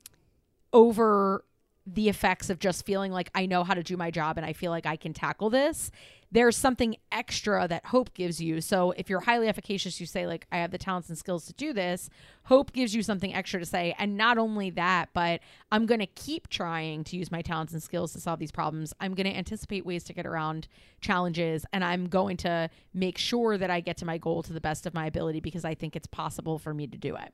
over 0.72 1.44
the 1.86 2.08
effects 2.08 2.48
of 2.50 2.58
just 2.58 2.86
feeling 2.86 3.12
like 3.12 3.30
I 3.34 3.46
know 3.46 3.62
how 3.64 3.74
to 3.74 3.82
do 3.82 3.96
my 3.96 4.10
job 4.10 4.36
and 4.38 4.46
I 4.46 4.52
feel 4.52 4.70
like 4.70 4.86
I 4.86 4.96
can 4.96 5.12
tackle 5.12 5.50
this 5.50 5.90
there's 6.34 6.56
something 6.56 6.96
extra 7.12 7.68
that 7.68 7.86
hope 7.86 8.12
gives 8.12 8.40
you. 8.40 8.60
So 8.60 8.90
if 8.96 9.08
you're 9.08 9.20
highly 9.20 9.46
efficacious, 9.46 10.00
you 10.00 10.06
say, 10.06 10.26
like, 10.26 10.48
I 10.50 10.56
have 10.56 10.72
the 10.72 10.78
talents 10.78 11.08
and 11.08 11.16
skills 11.16 11.46
to 11.46 11.52
do 11.52 11.72
this. 11.72 12.10
Hope 12.46 12.72
gives 12.72 12.92
you 12.92 13.04
something 13.04 13.32
extra 13.32 13.60
to 13.60 13.66
say. 13.66 13.94
And 14.00 14.16
not 14.16 14.36
only 14.36 14.70
that, 14.70 15.10
but 15.14 15.40
I'm 15.70 15.86
going 15.86 16.00
to 16.00 16.06
keep 16.06 16.48
trying 16.48 17.04
to 17.04 17.16
use 17.16 17.30
my 17.30 17.40
talents 17.40 17.72
and 17.72 17.80
skills 17.80 18.12
to 18.14 18.20
solve 18.20 18.40
these 18.40 18.50
problems. 18.50 18.92
I'm 18.98 19.14
going 19.14 19.30
to 19.30 19.36
anticipate 19.36 19.86
ways 19.86 20.02
to 20.04 20.12
get 20.12 20.26
around 20.26 20.66
challenges. 21.00 21.64
And 21.72 21.84
I'm 21.84 22.08
going 22.08 22.36
to 22.38 22.68
make 22.92 23.16
sure 23.16 23.56
that 23.56 23.70
I 23.70 23.78
get 23.78 23.96
to 23.98 24.04
my 24.04 24.18
goal 24.18 24.42
to 24.42 24.52
the 24.52 24.60
best 24.60 24.86
of 24.86 24.94
my 24.94 25.06
ability 25.06 25.38
because 25.38 25.64
I 25.64 25.76
think 25.76 25.94
it's 25.94 26.08
possible 26.08 26.58
for 26.58 26.74
me 26.74 26.88
to 26.88 26.98
do 26.98 27.14
it. 27.14 27.32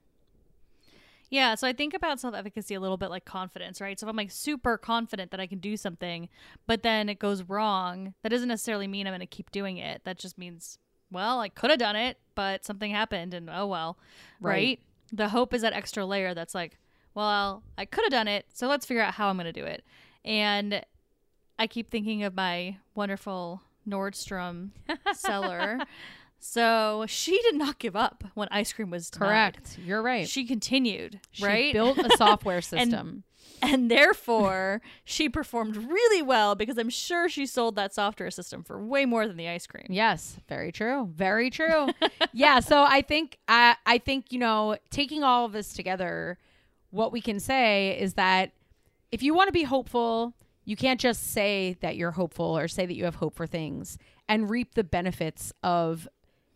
Yeah, 1.31 1.55
so 1.55 1.67
I 1.69 1.73
think 1.73 1.95
about 1.95 2.19
self 2.19 2.35
efficacy 2.35 2.75
a 2.75 2.81
little 2.81 2.97
bit 2.97 3.09
like 3.09 3.25
confidence, 3.25 3.81
right? 3.81 3.99
So 3.99 4.07
if 4.07 4.11
I'm 4.11 4.17
like 4.17 4.33
super 4.33 4.77
confident 4.77 5.31
that 5.31 5.41
I 5.41 5.47
can 5.47 5.59
do 5.59 5.77
something, 5.77 6.29
but 6.67 6.83
then 6.83 7.09
it 7.09 7.21
goes 7.21 7.45
wrong, 7.45 8.15
that 8.23 8.31
doesn't 8.31 8.49
necessarily 8.49 8.89
mean 8.89 9.07
I'm 9.07 9.13
going 9.13 9.21
to 9.21 9.27
keep 9.27 9.53
doing 9.53 9.79
it. 9.79 10.03
That 10.05 10.19
just 10.19 10.37
means, 10.37 10.79
well, 11.11 11.39
I 11.39 11.49
could 11.49 11.71
have 11.71 11.79
done 11.79 11.95
it, 11.95 12.19
but 12.35 12.65
something 12.65 12.91
happened 12.91 13.33
and 13.33 13.49
oh 13.49 13.69
well, 13.69 13.97
right? 14.41 14.53
right? 14.53 14.81
The 15.13 15.29
hope 15.29 15.55
is 15.55 15.63
that 15.63 15.73
extra 15.73 16.05
layer 16.05 16.35
that's 16.35 16.55
like, 16.55 16.79
well, 17.15 17.63
I 17.79 17.85
could 17.85 18.05
have 18.05 18.13
done 18.13 18.29
it, 18.29 18.47
so 18.53 18.67
let's 18.67 18.87
figure 18.87 19.03
out 19.03 19.15
how 19.15 19.29
I'm 19.29 19.37
going 19.37 19.47
to 19.47 19.53
do 19.53 19.65
it. 19.65 19.85
And 20.25 20.85
I 21.59 21.67
keep 21.69 21.91
thinking 21.91 22.25
of 22.25 22.35
my 22.35 22.79
wonderful 22.95 23.63
Nordstrom 23.89 24.71
seller 25.15 25.79
So 26.41 27.05
she 27.07 27.41
did 27.43 27.55
not 27.55 27.79
give 27.79 27.95
up 27.95 28.25
when 28.35 28.49
ice 28.51 28.73
cream 28.73 28.91
was 28.91 29.11
denied. 29.11 29.27
Correct. 29.29 29.79
You're 29.85 30.03
right. 30.03 30.29
She 30.29 30.45
continued, 30.47 31.21
She 31.33 31.45
right? 31.45 31.73
built 31.73 31.99
a 31.99 32.17
software 32.17 32.61
system. 32.63 33.25
and 33.63 33.91
therefore 33.91 34.81
she 35.05 35.29
performed 35.29 35.77
really 35.77 36.23
well 36.23 36.55
because 36.55 36.79
I'm 36.79 36.89
sure 36.89 37.29
she 37.29 37.45
sold 37.45 37.77
that 37.77 37.93
software 37.95 38.31
system 38.31 38.63
for 38.65 38.83
way 38.83 39.05
more 39.05 39.27
than 39.29 39.37
the 39.37 39.49
ice 39.49 39.67
cream. 39.67 39.87
Yes, 39.91 40.39
very 40.49 40.73
true. 40.73 41.11
Very 41.15 41.51
true. 41.51 41.89
yeah, 42.33 42.61
so 42.61 42.83
I 42.85 43.03
think 43.03 43.39
I 43.47 43.77
I 43.85 43.99
think, 43.99 44.33
you 44.33 44.39
know, 44.39 44.77
taking 44.91 45.23
all 45.23 45.45
of 45.45 45.53
this 45.53 45.75
together, 45.75 46.39
what 46.91 47.13
we 47.13 47.21
can 47.21 47.39
say 47.39 47.99
is 48.01 48.15
that 48.15 48.53
if 49.13 49.23
you 49.23 49.35
want 49.35 49.49
to 49.49 49.53
be 49.53 49.65
hopeful, 49.65 50.35
you 50.65 50.75
can't 50.77 51.01
just 51.01 51.33
say 51.33 51.77
that 51.81 51.97
you're 51.97 52.13
hopeful 52.13 52.57
or 52.57 52.67
say 52.67 52.87
that 52.87 52.95
you 52.95 53.05
have 53.05 53.17
hope 53.17 53.35
for 53.35 53.47
things 53.47 53.99
and 54.29 54.49
reap 54.49 54.75
the 54.75 54.85
benefits 54.85 55.53
of 55.63 56.09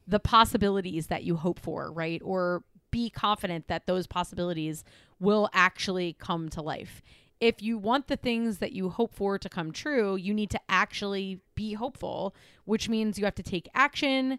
the 0.07 0.21
possibilities 0.21 1.07
that 1.09 1.25
you 1.25 1.37
hope 1.37 1.59
for, 1.59 1.91
right? 1.91 2.21
Or 2.25 2.63
be 2.91 3.11
confident 3.11 3.69
that 3.69 3.87
those 3.87 4.07
possibilities 4.07 4.85
will 5.19 5.49
actually 5.53 6.15
come 6.19 6.49
to 6.51 6.63
life. 6.63 7.03
If 7.41 7.63
you 7.63 7.77
want 7.77 8.07
the 8.07 8.17
things 8.17 8.59
that 8.59 8.73
you 8.73 8.89
hope 8.89 9.15
for 9.15 9.39
to 9.39 9.49
come 9.49 9.73
true, 9.73 10.17
you 10.17 10.33
need 10.33 10.51
to 10.51 10.61
actually 10.69 11.41
be 11.55 11.75
hopeful, 11.75 12.35
which 12.65 12.89
means 12.89 13.19
you 13.19 13.25
have 13.25 13.35
to 13.35 13.43
take 13.43 13.69
action, 13.75 14.39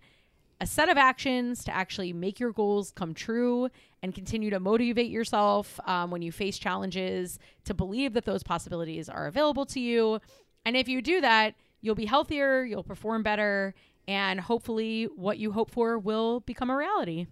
a 0.62 0.66
set 0.66 0.88
of 0.88 0.98
actions 0.98 1.64
to 1.66 1.76
actually 1.76 2.14
make 2.14 2.40
your 2.40 2.54
goals 2.54 2.94
come 2.96 3.14
true 3.14 3.70
and 4.02 4.16
continue 4.16 4.50
to 4.50 4.60
motivate 4.60 5.12
yourself 5.12 5.80
um, 5.86 6.10
when 6.12 6.22
you 6.22 6.32
face 6.32 6.58
challenges 6.58 7.38
to 7.66 7.74
believe 7.74 8.14
that 8.14 8.26
those 8.26 8.44
possibilities 8.44 9.10
are 9.10 9.28
available 9.28 9.66
to 9.66 9.80
you. 9.80 10.22
And 10.66 10.78
if 10.78 10.88
you 10.88 11.02
do 11.02 11.20
that, 11.22 11.56
you'll 11.82 11.96
be 11.96 12.06
healthier, 12.06 12.64
you'll 12.64 12.84
perform 12.84 13.22
better, 13.22 13.76
and 14.08 14.40
hopefully 14.40 15.06
what 15.16 15.38
you 15.38 15.52
hope 15.52 15.72
for 15.72 15.98
will 15.98 16.42
become 16.42 16.70
a 16.70 16.76
reality. 16.76 17.28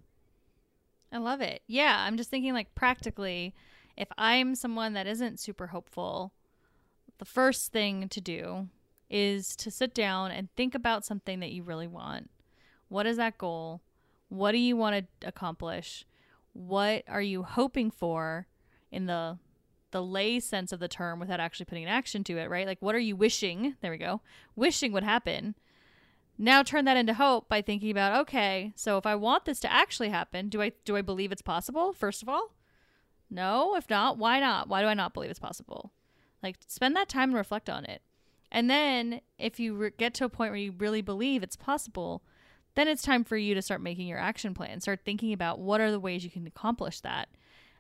I 1.12 1.18
love 1.18 1.42
it. 1.42 1.62
Yeah, 1.68 1.96
I'm 2.00 2.18
just 2.18 2.30
thinking 2.30 2.54
like 2.54 2.74
practically, 2.74 3.54
if 3.96 4.08
I'm 4.18 4.56
someone 4.56 4.94
that 4.94 5.08
isn't 5.08 5.40
super 5.40 5.68
hopeful, 5.68 6.34
the 7.20 7.26
first 7.26 7.72
thing 7.72 8.10
to 8.10 8.20
do 8.20 8.70
is 9.10 9.56
to 9.58 9.70
sit 9.70 9.94
down 9.94 10.32
and 10.32 10.50
think 10.56 10.74
about 10.74 11.06
something 11.06 11.40
that 11.40 11.52
you 11.52 11.62
really 11.62 11.88
want. 11.88 12.32
What 12.90 13.06
is 13.06 13.18
that 13.18 13.38
goal? 13.38 13.82
What 14.30 14.54
do 14.54 14.58
you 14.58 14.76
want 14.76 15.08
to 15.22 15.28
accomplish? 15.28 16.06
What 16.54 17.04
are 17.08 17.22
you 17.22 17.44
hoping 17.44 17.92
for 17.92 18.48
in 18.92 19.06
the 19.06 19.38
the 19.92 20.02
lay 20.02 20.40
sense 20.40 20.72
of 20.72 20.80
the 20.80 20.88
term 20.88 21.20
without 21.20 21.40
actually 21.40 21.66
putting 21.66 21.84
an 21.84 21.90
action 21.90 22.24
to 22.24 22.40
it, 22.40 22.50
right? 22.50 22.66
Like 22.66 22.82
what 22.82 22.96
are 22.96 23.00
you 23.00 23.16
wishing? 23.16 23.76
There 23.82 23.92
we 23.92 23.98
go. 23.98 24.22
Wishing 24.56 24.92
would 24.92 25.04
happen. 25.04 25.54
Now 26.38 26.64
turn 26.64 26.86
that 26.86 26.98
into 26.98 27.14
hope 27.14 27.48
by 27.48 27.62
thinking 27.62 27.92
about 27.92 28.20
okay, 28.22 28.74
so 28.76 28.98
if 28.98 29.06
I 29.06 29.16
want 29.16 29.46
this 29.46 29.60
to 29.62 29.72
actually 29.72 30.10
happen, 30.10 30.50
do 30.50 30.62
I 30.62 30.72
do 30.86 30.98
I 30.98 31.02
believe 31.02 31.32
it's 31.32 31.42
possible? 31.42 31.94
First 31.94 32.24
of 32.24 32.30
all, 32.30 32.54
no. 33.30 33.76
If 33.76 33.90
not, 33.90 34.18
why 34.18 34.40
not? 34.40 34.68
Why 34.68 34.82
do 34.82 34.88
I 34.88 34.94
not 34.94 35.14
believe 35.14 35.30
it's 35.30 35.40
possible? 35.40 35.92
Like 36.42 36.58
spend 36.68 36.96
that 36.96 37.10
time 37.10 37.30
and 37.30 37.38
reflect 37.38 37.70
on 37.70 37.86
it, 37.86 38.02
and 38.52 38.70
then 38.70 39.22
if 39.38 39.60
you 39.60 39.76
re- 39.76 39.92
get 39.98 40.14
to 40.16 40.26
a 40.26 40.30
point 40.30 40.52
where 40.52 40.60
you 40.60 40.74
really 40.78 41.02
believe 41.02 41.44
it's 41.44 41.56
possible, 41.56 42.24
then 42.76 42.88
it's 42.88 43.04
time 43.04 43.24
for 43.24 43.38
you 43.38 43.54
to 43.54 43.62
start 43.62 43.82
making 43.82 44.08
your 44.08 44.20
action 44.20 44.54
plan. 44.54 44.82
Start 44.82 45.02
thinking 45.06 45.34
about 45.34 45.60
what 45.60 45.82
are 45.82 45.92
the 45.92 46.00
ways 46.00 46.24
you 46.24 46.32
can 46.32 46.48
accomplish 46.48 47.00
that 47.02 47.30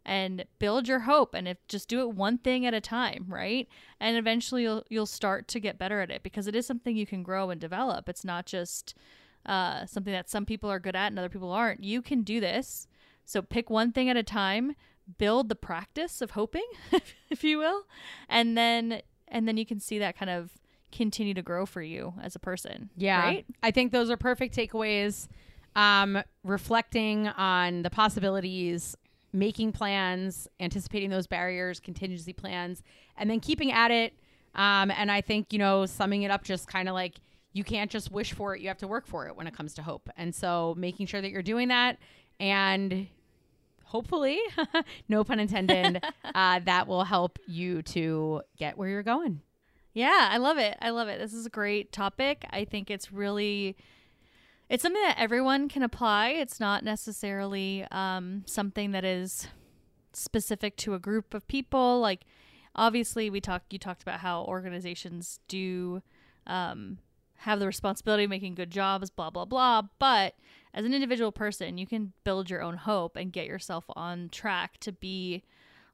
and 0.06 0.46
build 0.60 0.88
your 0.88 1.00
hope 1.00 1.34
and 1.34 1.48
if 1.48 1.58
just 1.68 1.88
do 1.88 2.02
it 2.02 2.12
one 2.14 2.38
thing 2.38 2.66
at 2.66 2.74
a 2.74 2.82
time 2.82 3.26
right? 3.30 3.68
And 4.00 4.18
eventually 4.18 4.64
you'll 4.64 4.84
you'll 4.90 5.06
start 5.06 5.48
to 5.50 5.60
get 5.60 5.78
better 5.80 6.02
at 6.02 6.12
it 6.12 6.24
because 6.24 6.48
it 6.48 6.56
is 6.56 6.66
something 6.68 6.96
you 6.98 7.06
can 7.06 7.24
grow 7.24 7.50
and 7.50 7.60
develop. 7.62 8.10
It's 8.10 8.26
not 8.26 8.46
just 8.46 8.96
uh, 9.46 9.86
something 9.86 10.14
that 10.14 10.30
some 10.30 10.46
people 10.46 10.70
are 10.70 10.80
good 10.80 10.96
at 10.96 11.08
and 11.08 11.20
other 11.20 11.30
people 11.30 11.52
aren't. 11.52 11.84
You 11.84 12.02
can 12.02 12.24
do 12.24 12.40
this. 12.40 12.88
So 13.26 13.42
pick 13.42 13.70
one 13.70 13.92
thing 13.92 14.10
at 14.10 14.18
a 14.18 14.24
time 14.24 14.76
build 15.18 15.50
the 15.50 15.56
practice 15.56 16.22
of 16.22 16.32
hoping 16.32 16.64
if 17.30 17.44
you 17.44 17.58
will 17.58 17.84
and 18.30 18.58
then 18.58 19.02
and 19.28 19.46
then 19.48 19.58
you 19.58 19.66
can 19.66 19.78
see 19.80 20.00
that 20.00 20.18
kind 20.18 20.32
of 20.32 20.52
continue 20.94 21.34
to 21.34 21.42
grow 21.42 21.66
for 21.66 21.82
you 21.82 22.14
as 22.22 22.36
a 22.36 22.40
person 22.40 22.90
Yeah. 22.96 23.20
right? 23.20 23.46
I 23.62 23.72
think 23.72 23.92
those 23.92 24.10
are 24.10 24.16
perfect 24.18 24.56
takeaways. 24.56 25.28
Um, 25.76 26.22
reflecting 26.44 27.28
on 27.30 27.82
the 27.82 27.90
possibilities, 27.90 28.96
making 29.34 29.72
plans, 29.72 30.48
anticipating 30.60 31.10
those 31.10 31.28
barriers, 31.28 31.80
contingency 31.80 32.34
plans, 32.34 32.84
and 33.18 33.30
then 33.30 33.40
keeping 33.40 33.72
at 33.72 33.92
it. 33.92 34.14
Um, 34.56 34.92
and 34.92 35.12
I 35.12 35.22
think, 35.22 35.52
you 35.52 35.60
know, 35.60 35.86
summing 35.86 36.22
it 36.22 36.32
up, 36.32 36.44
just 36.44 36.68
kind 36.68 36.88
of 36.88 36.94
like 36.94 37.16
you 37.52 37.64
can't 37.64 37.90
just 37.90 38.12
wish 38.12 38.34
for 38.34 38.56
it, 38.56 38.62
you 38.62 38.68
have 38.68 38.78
to 38.78 38.88
work 38.88 39.08
for 39.08 39.28
it 39.28 39.36
when 39.36 39.48
it 39.48 39.56
comes 39.56 39.74
to 39.76 39.84
hope. 39.84 40.10
And 40.16 40.34
so 40.34 40.76
making 40.78 41.08
sure 41.08 41.22
that 41.22 41.32
you're 41.32 41.42
doing 41.42 41.68
that 41.70 41.98
and 42.40 43.08
hopefully, 43.84 44.40
no 45.10 45.24
pun 45.24 45.40
intended, 45.40 46.04
uh, 46.36 46.60
that 46.66 46.88
will 46.88 47.04
help 47.04 47.40
you 47.48 47.82
to 47.84 48.42
get 48.58 48.78
where 48.78 48.90
you're 48.90 49.04
going. 49.04 49.42
Yeah, 49.94 50.30
I 50.32 50.38
love 50.38 50.58
it. 50.58 50.76
I 50.82 50.90
love 50.90 51.08
it. 51.08 51.20
This 51.20 51.34
is 51.34 51.46
a 51.46 51.52
great 51.52 51.92
topic. 51.92 52.46
I 52.50 52.66
think 52.66 52.90
it's 52.90 53.12
really 53.12 53.78
it's 54.74 54.82
something 54.82 55.04
that 55.04 55.20
everyone 55.20 55.70
can 55.70 55.84
apply. 55.84 56.30
It's 56.30 56.60
not 56.60 56.84
necessarily 56.84 57.86
um, 57.92 58.42
something 58.48 58.90
that 58.94 59.06
is 59.06 59.46
specific 60.14 60.78
to 60.78 60.96
a 60.96 61.00
group 61.00 61.36
of 61.36 61.48
people. 61.48 62.00
Like 62.00 62.26
obviously 62.76 63.30
we 63.30 63.40
talked 63.40 63.72
you 63.72 63.78
talked 63.78 64.02
about 64.02 64.22
how 64.22 64.42
organizations 64.46 65.40
do 65.48 66.02
um, 66.48 66.98
have 67.36 67.60
the 67.60 67.68
responsibility 67.68 68.24
of 68.24 68.32
making 68.32 68.56
good 68.56 68.72
jobs, 68.72 69.12
blah 69.12 69.30
blah 69.30 69.46
blah. 69.46 69.84
But 70.00 70.34
as 70.74 70.86
an 70.86 70.94
individual 70.96 71.32
person, 71.32 71.78
you 71.78 71.86
can 71.86 72.14
build 72.24 72.50
your 72.50 72.64
own 72.64 72.78
hope 72.78 73.16
and 73.16 73.32
get 73.32 73.46
yourself 73.46 73.86
on 73.90 74.30
track 74.30 74.80
to 74.80 74.92
be 74.92 75.44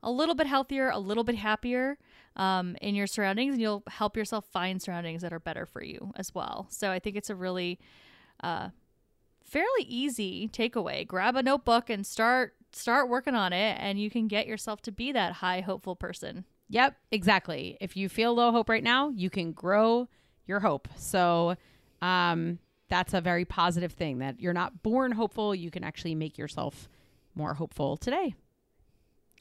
a 0.01 0.09
little 0.09 0.35
bit 0.35 0.47
healthier, 0.47 0.89
a 0.89 0.99
little 0.99 1.25
bit 1.25 1.35
happier 1.35 1.97
um, 2.37 2.77
in 2.81 2.95
your 2.95 3.07
surroundings, 3.07 3.55
and 3.55 3.61
you'll 3.61 3.83
help 3.89 4.15
yourself 4.15 4.45
find 4.45 4.81
surroundings 4.81 5.21
that 5.21 5.33
are 5.33 5.39
better 5.41 5.65
for 5.65 5.83
you 5.83 6.13
as 6.15 6.33
well. 6.33 6.67
So 6.69 6.91
I 6.91 6.99
think 6.99 7.17
it's 7.17 7.29
a 7.29 7.35
really 7.35 7.77
uh, 8.41 8.69
fairly 9.43 9.83
easy 9.87 10.49
takeaway. 10.51 11.05
Grab 11.05 11.35
a 11.35 11.43
notebook 11.43 11.89
and 11.89 12.05
start 12.05 12.55
start 12.71 13.09
working 13.09 13.35
on 13.35 13.51
it, 13.53 13.77
and 13.79 13.99
you 13.99 14.09
can 14.09 14.27
get 14.27 14.47
yourself 14.47 14.81
to 14.83 14.91
be 14.91 15.11
that 15.11 15.33
high 15.33 15.61
hopeful 15.61 15.95
person. 15.95 16.45
Yep, 16.69 16.95
exactly. 17.11 17.77
If 17.81 17.97
you 17.97 18.09
feel 18.09 18.35
low 18.35 18.51
hope 18.51 18.69
right 18.69 18.83
now, 18.83 19.09
you 19.09 19.29
can 19.29 19.53
grow 19.53 20.07
your 20.45 20.59
hope. 20.59 20.87
So, 20.97 21.55
um, 22.01 22.59
that's 22.89 23.13
a 23.13 23.21
very 23.21 23.45
positive 23.45 23.93
thing 23.93 24.19
that 24.19 24.39
you're 24.39 24.53
not 24.53 24.83
born 24.83 25.11
hopeful. 25.11 25.53
You 25.55 25.71
can 25.71 25.83
actually 25.83 26.15
make 26.15 26.37
yourself 26.37 26.89
more 27.35 27.55
hopeful 27.55 27.97
today. 27.97 28.35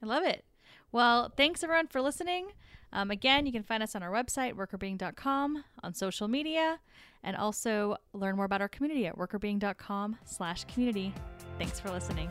I 0.02 0.06
love 0.06 0.24
it. 0.24 0.44
Well, 0.92 1.32
thanks 1.36 1.62
everyone 1.62 1.88
for 1.88 2.00
listening. 2.00 2.48
Um, 2.92 3.10
again, 3.10 3.46
you 3.46 3.52
can 3.52 3.62
find 3.62 3.82
us 3.82 3.94
on 3.94 4.02
our 4.02 4.10
website, 4.10 4.54
workrbeeing.com, 4.54 5.64
on 5.82 5.94
social 5.94 6.28
media, 6.28 6.78
and 7.22 7.36
also 7.36 7.96
learn 8.12 8.36
more 8.36 8.44
about 8.44 8.60
our 8.60 8.68
community 8.68 9.06
at 9.06 9.16
workrbeeing.com 9.16 10.16
slash 10.24 10.64
community. 10.64 11.12
Thanks 11.58 11.80
for 11.80 11.90
listening. 11.90 12.30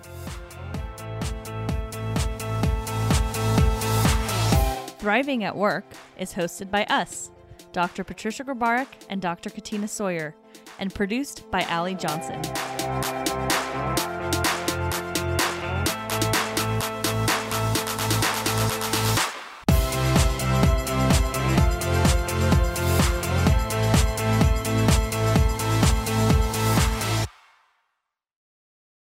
Thriving 4.99 5.43
at 5.43 5.55
Work 5.55 5.85
is 6.17 6.33
hosted 6.33 6.71
by 6.71 6.83
us, 6.85 7.31
Dr. 7.71 8.03
Patricia 8.03 8.43
Grabarek 8.43 8.87
and 9.09 9.21
Dr. 9.21 9.49
Katina 9.49 9.87
Sawyer, 9.87 10.35
and 10.79 10.93
produced 10.93 11.49
by 11.51 11.61
Allie 11.61 11.95
Johnson. 11.95 12.41